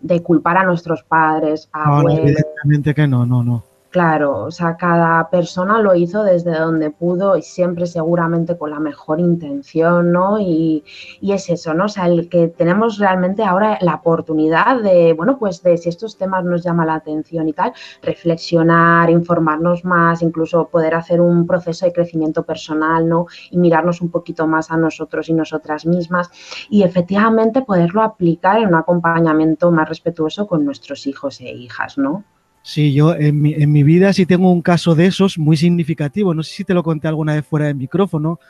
de 0.00 0.22
culpar 0.22 0.56
a 0.56 0.64
nuestros 0.64 1.02
padres, 1.02 1.68
a 1.72 1.98
abuelos. 1.98 2.20
evidentemente 2.20 2.94
que 2.94 3.06
no, 3.06 3.26
no, 3.26 3.44
no. 3.44 3.64
Claro, 3.96 4.44
o 4.44 4.50
sea, 4.50 4.76
cada 4.76 5.30
persona 5.30 5.80
lo 5.80 5.94
hizo 5.94 6.22
desde 6.22 6.52
donde 6.58 6.90
pudo 6.90 7.34
y 7.38 7.40
siempre 7.40 7.86
seguramente 7.86 8.58
con 8.58 8.70
la 8.70 8.78
mejor 8.78 9.20
intención, 9.20 10.12
¿no? 10.12 10.38
Y, 10.38 10.84
es 11.22 11.48
eso, 11.48 11.72
¿no? 11.72 11.86
O 11.86 11.88
sea, 11.88 12.04
el 12.04 12.28
que 12.28 12.48
tenemos 12.48 12.98
realmente 12.98 13.42
ahora 13.42 13.78
la 13.80 13.94
oportunidad 13.94 14.82
de, 14.82 15.14
bueno, 15.14 15.38
pues 15.38 15.62
de 15.62 15.78
si 15.78 15.88
estos 15.88 16.18
temas 16.18 16.44
nos 16.44 16.62
llaman 16.62 16.88
la 16.88 16.96
atención 16.96 17.48
y 17.48 17.54
tal, 17.54 17.72
reflexionar, 18.02 19.08
informarnos 19.08 19.82
más, 19.86 20.20
incluso 20.20 20.68
poder 20.68 20.94
hacer 20.94 21.22
un 21.22 21.46
proceso 21.46 21.86
de 21.86 21.94
crecimiento 21.94 22.42
personal, 22.42 23.08
¿no? 23.08 23.24
Y 23.50 23.56
mirarnos 23.56 24.02
un 24.02 24.10
poquito 24.10 24.46
más 24.46 24.70
a 24.70 24.76
nosotros 24.76 25.30
y 25.30 25.32
nosotras 25.32 25.86
mismas 25.86 26.30
y 26.68 26.82
efectivamente 26.82 27.62
poderlo 27.62 28.02
aplicar 28.02 28.58
en 28.58 28.68
un 28.68 28.74
acompañamiento 28.74 29.70
más 29.72 29.88
respetuoso 29.88 30.46
con 30.46 30.66
nuestros 30.66 31.06
hijos 31.06 31.40
e 31.40 31.50
hijas, 31.50 31.96
¿no? 31.96 32.24
Sí, 32.66 32.92
yo 32.92 33.14
en 33.14 33.40
mi, 33.40 33.54
en 33.54 33.70
mi, 33.70 33.84
vida 33.84 34.12
sí 34.12 34.26
tengo 34.26 34.50
un 34.50 34.60
caso 34.60 34.96
de 34.96 35.06
esos 35.06 35.38
muy 35.38 35.56
significativo. 35.56 36.34
No 36.34 36.42
sé 36.42 36.52
si 36.52 36.64
te 36.64 36.74
lo 36.74 36.82
conté 36.82 37.06
alguna 37.06 37.36
vez 37.36 37.46
fuera 37.46 37.66
del 37.66 37.76
micrófono, 37.76 38.40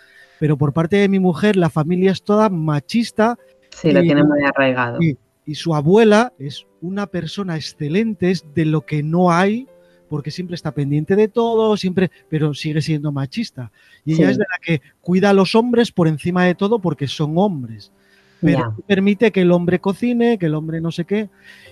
pero 0.40 0.56
por 0.56 0.73
parte 0.73 0.96
de 0.96 1.06
mi 1.06 1.18
mujer 1.18 1.54
la 1.54 1.68
familia 1.68 2.12
es 2.12 2.23
toda 2.23 2.49
machista. 2.49 3.38
Sí, 3.68 3.92
lo 3.92 4.00
tiene 4.00 4.25
muy 4.25 4.42
arraigado. 4.42 5.02
Y, 5.02 5.18
y, 5.44 5.54
su 5.54 5.75
abuela 5.75 6.32
es 6.38 6.66
una 6.80 7.06
persona 7.06 7.56
excelente, 7.56 8.30
es 8.30 8.46
de 8.54 8.64
lo 8.64 8.87
que 8.87 9.02
no 9.02 9.30
hay, 9.30 9.68
porque 10.08 10.30
siempre 10.30 10.54
está 10.54 10.73
pendiente 10.73 11.14
de 11.14 11.28
todo, 11.28 11.76
siempre, 11.76 12.11
pero 12.30 12.54
sigue 12.54 12.80
siendo 12.80 13.12
machista. 13.12 13.70
Y 14.06 14.14
ella 14.14 14.30
es 14.30 14.38
de 14.38 14.46
la 14.50 14.58
que 14.62 14.80
cuida 15.02 15.28
a 15.28 15.35
los 15.35 15.54
hombres 15.54 15.92
por 15.92 16.08
encima 16.08 16.46
de 16.46 16.54
todo 16.54 16.78
porque 16.78 17.06
son 17.06 17.35
hombres 17.37 17.92
pero 18.40 18.75
permite 18.87 19.33
que 19.33 19.43
el 19.43 19.52
hombre 19.52 19.81
cocine, 19.81 20.38
que 20.38 20.47
el 20.47 20.55
hombre 20.55 20.81
no 20.81 20.90
sé 20.90 21.05
qué. 21.05 21.28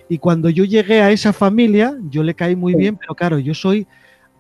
Y 0.08 0.18
cuando 0.18 0.50
yo 0.50 0.64
llegué 0.64 1.00
a 1.02 1.10
esa 1.10 1.32
familia, 1.32 1.96
yo 2.10 2.22
le 2.22 2.34
caí 2.34 2.56
muy 2.56 2.74
bien, 2.74 2.96
pero 2.96 3.14
claro, 3.14 3.38
yo 3.38 3.54
soy 3.54 3.86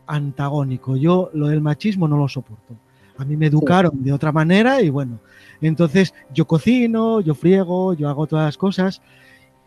antagónico. 0.06 0.96
Yo 0.96 1.30
lo 1.34 1.48
del 1.48 1.60
machismo 1.60 2.08
no 2.08 2.16
lo 2.16 2.28
soporto. 2.28 2.74
A 3.16 3.24
mí 3.24 3.36
me 3.36 3.46
educaron 3.46 4.02
de 4.02 4.12
otra 4.12 4.32
manera 4.32 4.82
y 4.82 4.90
bueno, 4.90 5.20
entonces 5.60 6.12
yo 6.32 6.46
cocino, 6.46 7.20
yo 7.20 7.34
friego, 7.34 7.94
yo 7.94 8.08
hago 8.08 8.26
todas 8.26 8.46
las 8.46 8.58
cosas 8.58 9.00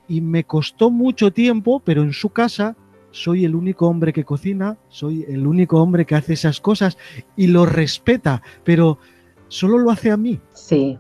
y 0.08 0.20
me 0.22 0.44
costó 0.44 0.90
mucho 0.90 1.32
tiempo, 1.32 1.82
pero 1.84 2.04
en 2.04 2.12
su 2.12 2.30
casa 2.30 2.76
soy 3.12 3.46
el 3.46 3.56
único 3.56 3.88
hombre 3.88 4.12
que 4.12 4.26
cocina, 4.26 4.78
soy 4.90 5.26
el 5.30 5.48
único 5.48 5.82
hombre 5.82 6.06
que 6.06 6.16
hace 6.16 6.34
esas 6.34 6.60
cosas 6.60 6.98
y 7.36 7.48
lo 7.48 7.66
respeta, 7.66 8.42
pero 8.64 9.00
solo 9.48 9.78
lo 9.78 9.92
hace 9.92 10.12
a 10.12 10.18
mí. 10.18 10.40
Sí. 10.54 10.98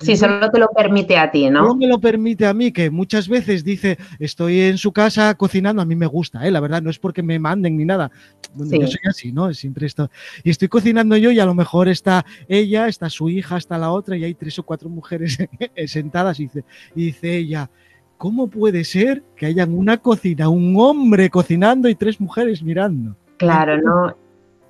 Sí, 0.00 0.16
solo 0.16 0.50
te 0.50 0.58
lo 0.58 0.68
permite 0.68 1.18
a 1.18 1.30
ti, 1.30 1.50
¿no? 1.50 1.62
No 1.62 1.74
me 1.74 1.86
lo 1.86 2.00
permite 2.00 2.46
a 2.46 2.54
mí, 2.54 2.72
que 2.72 2.90
muchas 2.90 3.28
veces 3.28 3.64
dice, 3.64 3.98
estoy 4.18 4.60
en 4.60 4.78
su 4.78 4.92
casa 4.92 5.34
cocinando, 5.34 5.82
a 5.82 5.84
mí 5.84 5.94
me 5.94 6.06
gusta, 6.06 6.46
¿eh? 6.46 6.50
la 6.50 6.60
verdad, 6.60 6.82
no 6.82 6.90
es 6.90 6.98
porque 6.98 7.22
me 7.22 7.38
manden 7.38 7.76
ni 7.76 7.84
nada. 7.84 8.10
Bueno, 8.54 8.80
Yo 8.80 8.86
soy 8.86 9.00
así, 9.08 9.32
¿no? 9.32 9.52
Siempre 9.52 9.86
esto. 9.86 10.10
Y 10.42 10.50
estoy 10.50 10.68
cocinando 10.68 11.16
yo 11.16 11.30
y 11.30 11.38
a 11.38 11.44
lo 11.44 11.54
mejor 11.54 11.88
está 11.88 12.24
ella, 12.48 12.88
está 12.88 13.10
su 13.10 13.28
hija, 13.28 13.58
está 13.58 13.76
la 13.78 13.92
otra 13.92 14.16
y 14.16 14.24
hay 14.24 14.34
tres 14.34 14.58
o 14.58 14.62
cuatro 14.62 14.88
mujeres 14.88 15.38
sentadas 15.86 16.40
y 16.40 16.44
dice, 16.44 16.64
y 16.94 17.04
dice 17.06 17.36
ella, 17.36 17.70
¿cómo 18.16 18.48
puede 18.48 18.84
ser 18.84 19.22
que 19.36 19.46
hayan 19.46 19.72
una 19.72 19.98
cocina, 19.98 20.48
un 20.48 20.74
hombre 20.78 21.30
cocinando 21.30 21.88
y 21.88 21.94
tres 21.94 22.20
mujeres 22.20 22.62
mirando? 22.62 23.16
Claro, 23.36 23.80
¿no? 23.80 24.16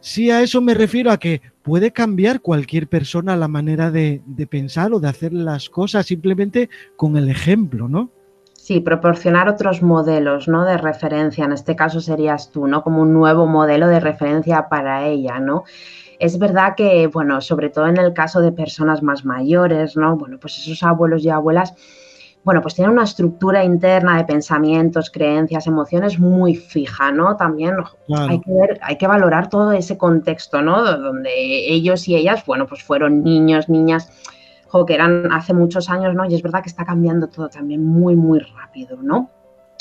Sí, 0.01 0.31
a 0.31 0.41
eso 0.41 0.63
me 0.63 0.75
refiero 0.75 1.11
a 1.11 1.19
que 1.19 1.43
puede 1.63 1.93
cambiar 1.93 2.41
cualquier 2.41 2.89
persona 2.89 3.37
la 3.37 3.49
manera 3.49 3.91
de, 3.91 4.23
pensar 4.51 4.93
o 4.95 5.01
de 5.01 5.09
hacer 5.09 5.33
las 5.33 5.69
cosas 5.69 6.07
simplemente 6.07 6.71
con 6.97 7.17
el 7.17 7.29
ejemplo, 7.29 7.87
¿no? 7.87 8.11
Sí, 8.55 8.81
proporcionar 8.81 9.49
otros 9.49 9.83
modelos, 9.83 10.49
¿no? 10.49 10.65
De 10.65 10.79
referencia. 10.79 11.45
En 11.45 11.53
este 11.53 11.77
caso 11.77 12.01
serías 12.01 12.51
tú, 12.51 12.67
¿no? 12.67 12.83
Como 12.83 13.03
un 13.03 13.13
nuevo 13.13 13.47
modelo 13.47 13.89
de 13.89 14.01
referencia 14.01 14.69
para 14.69 15.07
ella, 15.07 15.39
¿no? 15.39 15.65
Es 16.19 16.39
verdad 16.39 16.75
que, 16.77 17.07
bueno, 17.07 17.41
sobre 17.41 17.71
todo 17.71 17.87
en 17.87 17.97
el 17.97 18.13
caso 18.13 18.41
de 18.41 18.53
personas 18.53 19.03
más 19.03 19.25
mayores, 19.25 19.97
¿no? 19.97 20.17
Bueno, 20.17 20.39
pues 20.39 20.59
esos 20.59 20.83
abuelos 20.83 21.25
y 21.25 21.31
abuelas 21.31 21.75
bueno, 22.43 22.63
pues 22.63 22.75
tienen 22.75 22.93
una 22.93 23.05
estructura 23.05 23.65
interna 23.65 24.17
de 24.17 24.25
pensamientos, 24.25 25.11
creencias, 25.11 25.67
emociones 25.67 26.19
muy 26.19 26.55
fija, 26.55 27.13
¿no? 27.13 27.37
También 27.37 27.77
hay, 28.09 28.41
que 28.41 28.53
ver, 28.53 28.81
hay 28.83 28.97
que 28.97 29.07
valorar 29.07 29.51
todo 29.51 29.73
ese 29.73 29.99
contexto, 29.99 30.63
¿no? 30.63 30.83
Donde 30.83 31.31
ellos 31.35 32.09
y 32.09 32.17
ellas, 32.17 32.45
bueno, 32.47 32.67
pues 32.67 32.83
fueron 32.83 33.23
niños, 33.23 33.69
niñas, 33.69 34.11
que 34.87 34.95
eran 34.95 35.33
hace 35.33 35.53
muchos 35.53 35.91
años, 35.91 36.15
¿no? 36.15 36.25
Y 36.25 36.35
es 36.35 36.43
verdad 36.43 36.63
que 36.63 36.69
está 36.69 36.85
cambiando 36.85 37.29
todo 37.29 37.49
también 37.49 37.85
muy, 37.85 38.17
muy 38.17 38.39
rápido, 38.39 38.99
¿no? 39.03 39.31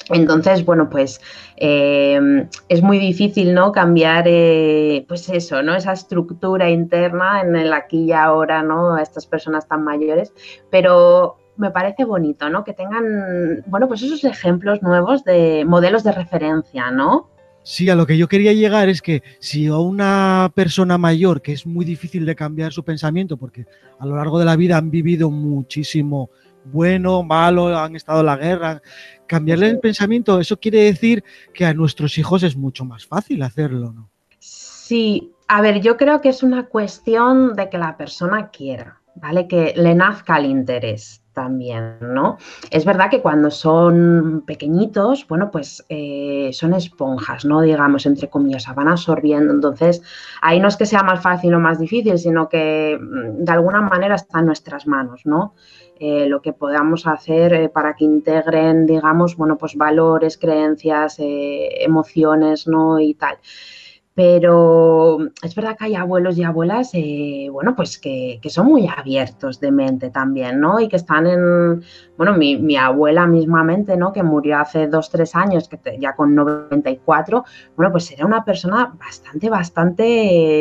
Entonces, 0.09 0.65
bueno, 0.65 0.89
pues 0.89 1.21
eh, 1.57 2.47
es 2.69 2.81
muy 2.81 2.99
difícil, 2.99 3.53
¿no? 3.53 3.71
Cambiar, 3.71 4.25
eh, 4.27 5.05
pues 5.07 5.29
eso, 5.29 5.61
¿no? 5.61 5.75
Esa 5.75 5.93
estructura 5.93 6.69
interna 6.69 7.41
en 7.41 7.55
el 7.55 7.73
aquí 7.73 8.05
y 8.05 8.11
ahora, 8.11 8.63
¿no? 8.63 8.95
A 8.95 9.01
estas 9.01 9.27
personas 9.27 9.67
tan 9.67 9.83
mayores, 9.83 10.33
pero 10.71 11.38
me 11.59 11.71
parece 11.71 12.05
bonito, 12.05 12.49
¿no? 12.49 12.63
Que 12.63 12.73
tengan, 12.73 13.63
bueno, 13.67 13.87
pues 13.87 14.01
esos 14.01 14.23
ejemplos 14.23 14.81
nuevos 14.81 15.23
de 15.23 15.65
modelos 15.67 16.03
de 16.03 16.13
referencia, 16.13 16.89
¿no? 16.89 17.29
Sí, 17.63 17.89
a 17.89 17.95
lo 17.95 18.07
que 18.07 18.17
yo 18.17 18.27
quería 18.27 18.53
llegar 18.53 18.89
es 18.89 19.01
que 19.01 19.21
si 19.39 19.67
a 19.67 19.77
una 19.77 20.51
persona 20.55 20.97
mayor, 20.97 21.41
que 21.41 21.51
es 21.51 21.67
muy 21.67 21.85
difícil 21.85 22.25
de 22.25 22.35
cambiar 22.35 22.71
su 22.71 22.83
pensamiento, 22.83 23.37
porque 23.37 23.65
a 23.99 24.05
lo 24.05 24.15
largo 24.15 24.39
de 24.39 24.45
la 24.45 24.55
vida 24.55 24.77
han 24.77 24.89
vivido 24.89 25.29
muchísimo 25.29 26.29
bueno, 26.63 27.23
malo, 27.23 27.77
han 27.77 27.95
estado 27.95 28.21
en 28.21 28.25
la 28.25 28.37
guerra, 28.37 28.81
cambiarle 29.27 29.69
el 29.69 29.79
pensamiento, 29.79 30.39
eso 30.39 30.57
quiere 30.57 30.83
decir 30.83 31.23
que 31.53 31.65
a 31.65 31.73
nuestros 31.73 32.17
hijos 32.17 32.43
es 32.43 32.55
mucho 32.55 32.85
más 32.85 33.05
fácil 33.05 33.41
hacerlo, 33.43 33.91
¿no? 33.91 34.09
Sí, 34.39 35.31
a 35.47 35.61
ver, 35.61 35.81
yo 35.81 35.97
creo 35.97 36.21
que 36.21 36.29
es 36.29 36.43
una 36.43 36.67
cuestión 36.67 37.55
de 37.55 37.69
que 37.69 37.77
la 37.77 37.97
persona 37.97 38.49
quiera, 38.49 39.01
¿vale? 39.15 39.47
Que 39.47 39.73
le 39.75 39.93
nazca 39.95 40.37
el 40.37 40.45
interés 40.45 41.21
también, 41.39 41.95
¿no? 42.01 42.37
Es 42.69 42.83
verdad 42.83 43.09
que 43.09 43.21
cuando 43.21 43.49
son 43.49 44.43
pequeñitos, 44.45 45.25
bueno, 45.25 45.49
pues 45.51 45.85
eh, 45.87 46.49
son 46.51 46.73
esponjas, 46.73 47.45
¿no? 47.45 47.61
Digamos, 47.61 48.05
entre 48.05 48.27
comillas, 48.27 48.65
van 48.75 48.89
absorbiendo. 48.89 49.53
Entonces, 49.53 50.01
ahí 50.41 50.59
no 50.59 50.67
es 50.67 50.75
que 50.75 50.85
sea 50.85 51.01
más 51.01 51.21
fácil 51.21 51.53
o 51.53 51.59
más 51.61 51.79
difícil, 51.79 52.19
sino 52.19 52.49
que 52.49 52.99
mm, 52.99 53.45
de 53.45 53.51
alguna 53.53 53.79
manera 53.79 54.15
está 54.15 54.39
en 54.39 54.47
nuestras 54.47 54.85
manos, 54.85 55.21
¿no? 55.23 55.53
Eh, 55.97 56.27
lo 56.27 56.41
que 56.41 56.51
podamos 56.51 57.07
hacer 57.07 57.53
eh, 57.53 57.69
para 57.69 57.93
que 57.93 58.03
integren, 58.03 58.85
digamos, 58.85 59.37
bueno, 59.37 59.57
pues 59.57 59.75
valores, 59.77 60.37
creencias, 60.37 61.15
emociones, 61.19 62.67
¿no? 62.67 62.99
Y 62.99 63.13
tal 63.13 63.37
pero 64.15 65.17
es 65.41 65.55
verdad 65.55 65.77
que 65.77 65.85
hay 65.85 65.95
abuelos 65.95 66.37
y 66.37 66.43
abuelas, 66.43 66.89
eh, 66.93 67.47
bueno, 67.51 67.73
pues 67.75 67.97
que, 67.97 68.41
son 68.49 68.65
muy 68.65 68.85
abiertos 68.87 69.59
de 69.61 69.71
mente 69.71 70.09
también, 70.09 70.59
¿no? 70.59 70.79
Y 70.79 70.89
que 70.89 70.97
están 70.97 71.25
en, 71.25 71.83
bueno, 72.17 72.33
mi, 72.33 72.75
abuela 72.75 73.27
mismamente, 73.27 73.95
¿no? 73.95 74.11
Que 74.11 74.23
murió 74.23 74.59
hace 74.59 74.87
dos, 74.87 75.09
tres 75.09 75.35
años, 75.35 75.69
que 75.69 75.79
ya 75.99 76.15
con 76.15 76.35
94, 76.35 77.45
bueno, 77.77 77.91
pues 77.91 78.11
era 78.11 78.25
una 78.25 78.43
persona 78.43 78.93
bastante, 78.99 79.49
bastante 79.49 80.03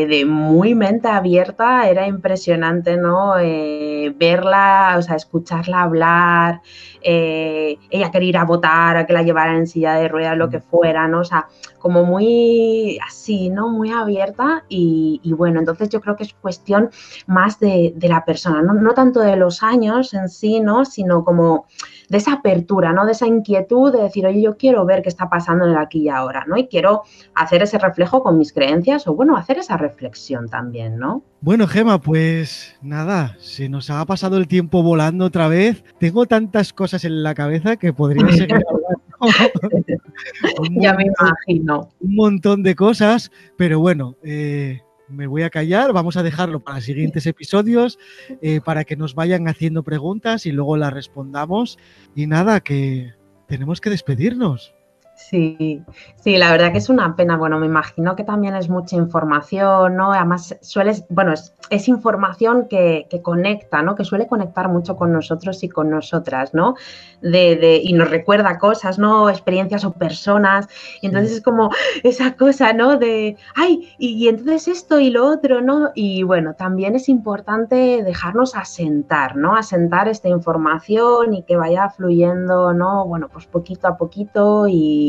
de 0.08 0.24
muy 0.24 0.76
mente 0.76 1.08
abierta, 1.08 1.88
era 1.88 2.06
impresionante, 2.06 2.96
¿no? 2.96 3.38
Eh, 3.40 4.14
verla, 4.16 4.94
o 4.98 5.02
sea, 5.02 5.16
escucharla 5.16 5.82
hablar, 5.82 6.60
eh, 7.02 7.76
ella 7.90 8.10
quería 8.10 8.28
ir 8.28 8.36
a 8.38 8.44
votar, 8.44 8.96
a 8.96 9.06
que 9.06 9.12
la 9.12 9.22
llevaran 9.22 9.56
en 9.56 9.66
silla 9.66 9.94
de 9.94 10.08
ruedas, 10.08 10.36
lo 10.36 10.48
que 10.48 10.60
fuera, 10.60 11.08
¿no? 11.08 11.20
O 11.20 11.24
sea, 11.24 11.48
como 11.78 12.04
muy 12.04 12.98
así, 13.06 13.47
¿no? 13.50 13.68
Muy 13.68 13.90
abierta 13.90 14.64
y, 14.68 15.20
bueno, 15.36 15.60
entonces 15.60 15.88
yo 15.88 16.00
creo 16.00 16.16
que 16.16 16.24
es 16.24 16.34
cuestión 16.34 16.90
más 17.26 17.58
de, 17.60 17.94
la 18.02 18.24
persona, 18.24 18.62
¿no? 18.62 18.74
no 18.74 18.94
tanto 18.94 19.20
de 19.20 19.36
los 19.36 19.62
años 19.62 20.14
en 20.14 20.28
sí, 20.28 20.60
¿no? 20.60 20.84
Sino 20.84 21.24
como 21.24 21.66
de 22.08 22.18
esa 22.18 22.34
apertura, 22.34 22.92
¿no? 22.92 23.04
De 23.04 23.12
esa 23.12 23.26
inquietud 23.26 23.92
de 23.92 24.02
decir, 24.02 24.26
oye, 24.26 24.40
yo 24.40 24.56
quiero 24.56 24.84
ver 24.84 25.02
qué 25.02 25.08
está 25.08 25.28
pasando 25.28 25.66
en 25.66 25.72
el 25.72 25.76
aquí 25.76 26.02
y 26.02 26.08
ahora, 26.08 26.44
¿no? 26.46 26.56
Y 26.56 26.68
quiero 26.68 27.02
hacer 27.34 27.62
ese 27.62 27.78
reflejo 27.78 28.22
con 28.22 28.38
mis 28.38 28.52
creencias 28.52 29.06
o, 29.06 29.14
bueno, 29.14 29.36
hacer 29.36 29.58
esa 29.58 29.76
reflexión 29.76 30.48
también, 30.48 30.98
¿no? 30.98 31.22
Bueno, 31.40 31.66
Gema, 31.68 32.00
pues 32.00 32.76
nada, 32.82 33.36
se 33.38 33.68
nos 33.68 33.90
ha 33.90 34.04
pasado 34.06 34.38
el 34.38 34.48
tiempo 34.48 34.82
volando 34.82 35.26
otra 35.26 35.48
vez. 35.48 35.84
Tengo 36.00 36.26
tantas 36.26 36.72
cosas 36.72 37.04
en 37.04 37.22
la 37.22 37.34
cabeza 37.34 37.76
que 37.76 37.92
podría 37.92 38.26
seguir 38.32 38.54
hablando. 38.54 39.07
ya 40.80 40.94
me 40.94 41.04
imagino. 41.04 41.90
Un 42.00 42.14
montón 42.14 42.62
de 42.62 42.74
cosas, 42.74 43.30
pero 43.56 43.80
bueno, 43.80 44.16
eh, 44.22 44.80
me 45.08 45.26
voy 45.26 45.42
a 45.42 45.50
callar, 45.50 45.92
vamos 45.92 46.16
a 46.16 46.22
dejarlo 46.22 46.60
para 46.60 46.80
siguientes 46.80 47.26
episodios, 47.26 47.98
eh, 48.42 48.60
para 48.60 48.84
que 48.84 48.96
nos 48.96 49.14
vayan 49.14 49.48
haciendo 49.48 49.82
preguntas 49.82 50.46
y 50.46 50.52
luego 50.52 50.76
las 50.76 50.92
respondamos. 50.92 51.78
Y 52.14 52.26
nada, 52.26 52.60
que 52.60 53.12
tenemos 53.46 53.80
que 53.80 53.90
despedirnos. 53.90 54.74
Sí, 55.18 55.82
sí, 56.14 56.36
la 56.36 56.52
verdad 56.52 56.70
que 56.70 56.78
es 56.78 56.88
una 56.88 57.16
pena. 57.16 57.36
Bueno, 57.36 57.58
me 57.58 57.66
imagino 57.66 58.14
que 58.14 58.22
también 58.22 58.54
es 58.54 58.68
mucha 58.68 58.94
información, 58.94 59.96
¿no? 59.96 60.12
Además, 60.12 60.56
sueles, 60.60 61.04
bueno, 61.08 61.34
es, 61.70 61.88
información 61.88 62.68
que, 62.68 63.08
conecta, 63.22 63.82
¿no? 63.82 63.96
Que 63.96 64.04
suele 64.04 64.28
conectar 64.28 64.68
mucho 64.68 64.96
con 64.96 65.12
nosotros 65.12 65.64
y 65.64 65.68
con 65.68 65.90
nosotras, 65.90 66.54
¿no? 66.54 66.76
De, 67.20 67.80
y 67.82 67.94
nos 67.94 68.10
recuerda 68.10 68.58
cosas, 68.58 69.00
¿no? 69.00 69.28
Experiencias 69.28 69.84
o 69.84 69.92
personas. 69.92 70.68
Y 71.02 71.06
entonces 71.08 71.32
es 71.32 71.42
como 71.42 71.70
esa 72.04 72.36
cosa, 72.36 72.72
¿no? 72.72 72.96
De, 72.96 73.36
ay, 73.56 73.92
y, 73.98 74.28
entonces 74.28 74.68
esto 74.68 75.00
y 75.00 75.10
lo 75.10 75.26
otro, 75.26 75.60
¿no? 75.60 75.90
Y 75.96 76.22
bueno, 76.22 76.54
también 76.54 76.94
es 76.94 77.08
importante 77.08 78.04
dejarnos 78.04 78.54
asentar, 78.54 79.34
¿no? 79.34 79.56
Asentar 79.56 80.06
esta 80.06 80.28
información 80.28 81.34
y 81.34 81.42
que 81.42 81.56
vaya 81.56 81.90
fluyendo, 81.90 82.72
¿no? 82.72 83.04
Bueno, 83.04 83.28
pues 83.32 83.46
poquito 83.46 83.88
a 83.88 83.96
poquito 83.96 84.68
y 84.68 85.07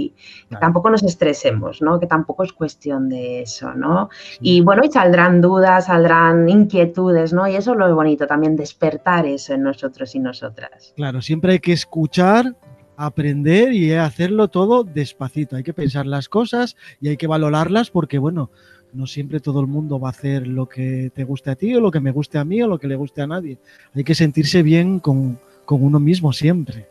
tampoco 0.60 0.90
nos 0.90 1.04
estresemos, 1.04 1.82
¿no? 1.82 2.00
Que 2.00 2.08
tampoco 2.08 2.44
es 2.44 2.54
cuestión 2.54 3.10
de 3.10 3.42
eso, 3.42 3.74
¿no? 3.74 4.10
Y 4.42 4.62
bueno, 4.62 4.84
y 4.84 4.92
saldrán 4.92 5.42
dudas, 5.42 5.86
saldrán 5.86 6.48
inquietudes, 6.50 7.34
¿no? 7.34 7.48
Y 7.48 7.56
eso 7.56 7.74
es 7.74 7.78
lo 7.78 7.96
bonito 7.96 8.28
también, 8.28 8.56
despertar 8.56 9.26
eso 9.26 9.54
en 9.54 9.64
nosotros 9.64 10.16
y 10.16 10.20
nosotras. 10.20 10.94
Claro, 10.96 11.22
siempre 11.22 11.54
hay 11.54 11.60
que 11.60 11.74
escuchar, 11.74 12.56
aprender 12.98 13.74
y 13.74 13.94
hacerlo 13.94 14.48
todo 14.48 14.84
despacito. 14.84 15.56
Hay 15.56 15.64
que 15.64 15.74
pensar 15.74 16.06
las 16.06 16.28
cosas 16.28 16.76
y 17.00 17.08
hay 17.10 17.18
que 17.18 17.28
valorarlas 17.28 17.90
porque, 17.92 18.20
bueno, 18.20 18.50
no 18.94 19.08
siempre 19.08 19.40
todo 19.40 19.62
el 19.62 19.68
mundo 19.68 20.00
va 20.00 20.10
a 20.10 20.12
hacer 20.12 20.48
lo 20.48 20.68
que 20.68 21.12
te 21.14 21.24
guste 21.24 21.52
a 21.52 21.56
ti 21.56 21.74
o 21.76 21.80
lo 21.80 21.92
que 21.92 22.00
me 22.00 22.12
guste 22.12 22.38
a 22.38 22.46
mí 22.46 22.62
o 22.62 22.68
lo 22.68 22.80
que 22.80 22.88
le 22.88 22.96
guste 22.96 23.22
a 23.22 23.28
nadie. 23.28 23.58
Hay 23.94 24.04
que 24.04 24.16
sentirse 24.16 24.64
bien 24.64 25.00
con, 25.00 25.40
con 25.66 25.84
uno 25.84 26.00
mismo 26.00 26.34
siempre. 26.34 26.88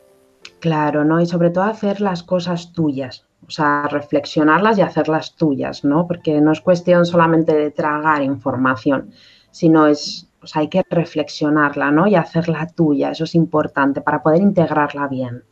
Claro, 0.60 1.04
¿no? 1.04 1.20
Y 1.20 1.26
sobre 1.26 1.50
todo 1.50 1.64
hacer 1.64 2.00
las 2.00 2.22
cosas 2.22 2.72
tuyas, 2.72 3.24
o 3.46 3.50
sea, 3.50 3.86
reflexionarlas 3.88 4.78
y 4.78 4.82
hacerlas 4.82 5.36
tuyas, 5.36 5.84
¿no? 5.84 6.06
Porque 6.06 6.40
no 6.40 6.52
es 6.52 6.60
cuestión 6.60 7.06
solamente 7.06 7.54
de 7.54 7.70
tragar 7.70 8.22
información, 8.22 9.10
sino 9.50 9.86
es, 9.86 10.28
o 10.42 10.46
sea, 10.46 10.62
hay 10.62 10.68
que 10.68 10.82
reflexionarla, 10.90 11.92
¿no? 11.92 12.06
Y 12.08 12.16
hacerla 12.16 12.66
tuya, 12.66 13.12
eso 13.12 13.24
es 13.24 13.34
importante 13.34 14.00
para 14.00 14.22
poder 14.22 14.42
integrarla 14.42 15.06
bien. 15.06 15.44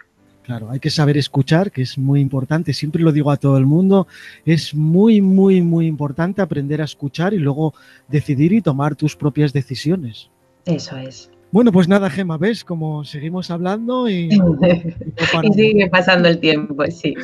Claro, 0.43 0.71
hay 0.71 0.79
que 0.79 0.91
saber 0.91 1.17
escuchar, 1.17 1.73
que 1.73 1.83
es 1.83 1.99
muy 1.99 2.21
importante, 2.21 2.73
siempre 2.73 3.03
lo 3.03 3.11
digo 3.11 3.33
a 3.33 3.37
todo 3.37 3.59
el 3.59 3.67
mundo, 3.67 4.07
es 4.45 4.75
muy, 4.75 5.21
muy, 5.21 5.61
muy 5.61 5.87
importante 5.87 6.41
aprender 6.41 6.81
a 6.81 6.85
escuchar 6.85 7.35
y 7.35 7.39
luego 7.39 7.75
decidir 8.09 8.53
y 8.53 8.61
tomar 8.61 8.95
tus 8.95 9.17
propias 9.17 9.53
decisiones. 9.53 10.31
Eso 10.65 10.97
es. 10.97 11.31
Bueno, 11.53 11.73
pues 11.73 11.89
nada, 11.89 12.11
Gema, 12.11 12.39
¿ves? 12.39 12.65
Como 12.65 13.05
seguimos 13.05 13.51
hablando 13.51 14.09
y, 14.09 14.29
y, 15.43 15.53
sigue 15.53 15.89
pasando 15.89 16.29
el 16.29 16.39
tiempo, 16.39 16.85
sí. 16.91 17.15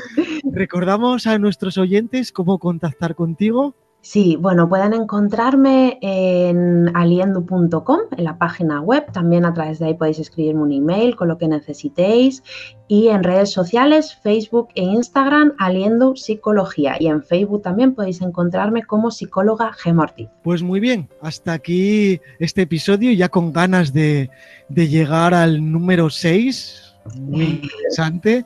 Recordamos 0.53 1.27
a 1.27 1.39
nuestros 1.39 1.77
oyentes 1.77 2.33
cómo 2.33 2.59
contactar 2.59 3.15
contigo. 3.15 3.75
Sí, 4.05 4.37
bueno, 4.37 4.69
pueden 4.69 4.95
encontrarme 4.95 5.97
en 6.03 6.91
aliendo.com, 6.97 8.01
en 8.17 8.25
la 8.25 8.37
página 8.37 8.81
web. 8.81 9.05
También 9.13 9.45
a 9.45 9.55
través 9.55 9.79
de 9.79 9.87
ahí 9.87 9.95
podéis 9.95 10.19
escribirme 10.19 10.63
un 10.63 10.73
email 10.73 11.15
con 11.15 11.29
lo 11.29 11.39
que 11.39 11.47
necesitéis. 11.47 12.43
Y 12.89 13.09
en 13.09 13.23
redes 13.23 13.53
sociales, 13.53 14.19
Facebook 14.21 14.71
e 14.75 14.83
Instagram, 14.83 15.53
Aliendo 15.57 16.17
Psicología. 16.17 16.97
Y 16.99 17.07
en 17.07 17.23
Facebook 17.23 17.63
también 17.63 17.95
podéis 17.95 18.21
encontrarme 18.23 18.83
como 18.83 19.13
psicóloga 19.13 19.73
Gemortiz. 19.73 20.29
Pues 20.43 20.65
muy 20.65 20.81
bien, 20.81 21.09
hasta 21.21 21.53
aquí 21.53 22.21
este 22.41 22.63
episodio, 22.63 23.13
ya 23.13 23.29
con 23.29 23.53
ganas 23.53 23.93
de, 23.93 24.31
de 24.69 24.89
llegar 24.89 25.33
al 25.33 25.71
número 25.71 26.11
6 26.11 26.92
muy 27.17 27.45
interesante. 27.45 28.45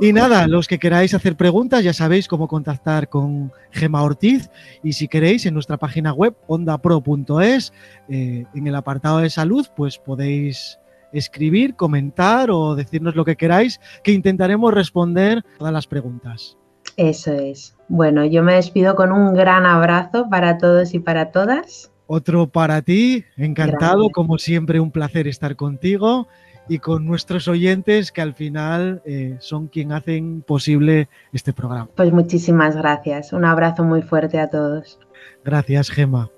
Y 0.00 0.12
nada, 0.12 0.46
los 0.46 0.68
que 0.68 0.78
queráis 0.78 1.14
hacer 1.14 1.36
preguntas 1.36 1.84
ya 1.84 1.92
sabéis 1.92 2.28
cómo 2.28 2.48
contactar 2.48 3.08
con 3.08 3.52
Gema 3.70 4.02
Ortiz 4.02 4.50
y 4.82 4.92
si 4.92 5.08
queréis 5.08 5.46
en 5.46 5.54
nuestra 5.54 5.76
página 5.76 6.12
web 6.12 6.34
ondapro.es, 6.46 7.72
eh, 8.08 8.44
en 8.54 8.66
el 8.66 8.74
apartado 8.74 9.18
de 9.18 9.30
salud, 9.30 9.66
pues 9.76 9.98
podéis 9.98 10.78
escribir, 11.12 11.74
comentar 11.74 12.50
o 12.50 12.74
decirnos 12.74 13.16
lo 13.16 13.24
que 13.24 13.36
queráis, 13.36 13.80
que 14.02 14.12
intentaremos 14.12 14.72
responder 14.74 15.44
todas 15.58 15.72
las 15.72 15.86
preguntas. 15.86 16.56
Eso 16.96 17.32
es. 17.32 17.76
Bueno, 17.88 18.24
yo 18.24 18.42
me 18.42 18.54
despido 18.54 18.96
con 18.96 19.12
un 19.12 19.34
gran 19.34 19.66
abrazo 19.66 20.28
para 20.28 20.58
todos 20.58 20.94
y 20.94 20.98
para 20.98 21.30
todas. 21.30 21.92
Otro 22.06 22.48
para 22.48 22.82
ti, 22.82 23.24
encantado, 23.36 24.08
como 24.10 24.38
siempre 24.38 24.80
un 24.80 24.90
placer 24.90 25.28
estar 25.28 25.56
contigo 25.56 26.26
y 26.68 26.78
con 26.78 27.06
nuestros 27.06 27.48
oyentes 27.48 28.12
que 28.12 28.20
al 28.20 28.34
final 28.34 29.02
eh, 29.04 29.36
son 29.40 29.68
quien 29.68 29.92
hacen 29.92 30.42
posible 30.42 31.08
este 31.32 31.52
programa. 31.52 31.88
Pues 31.94 32.12
muchísimas 32.12 32.76
gracias. 32.76 33.32
Un 33.32 33.44
abrazo 33.44 33.84
muy 33.84 34.02
fuerte 34.02 34.38
a 34.38 34.48
todos. 34.48 34.98
Gracias, 35.44 35.90
Gema. 35.90 36.30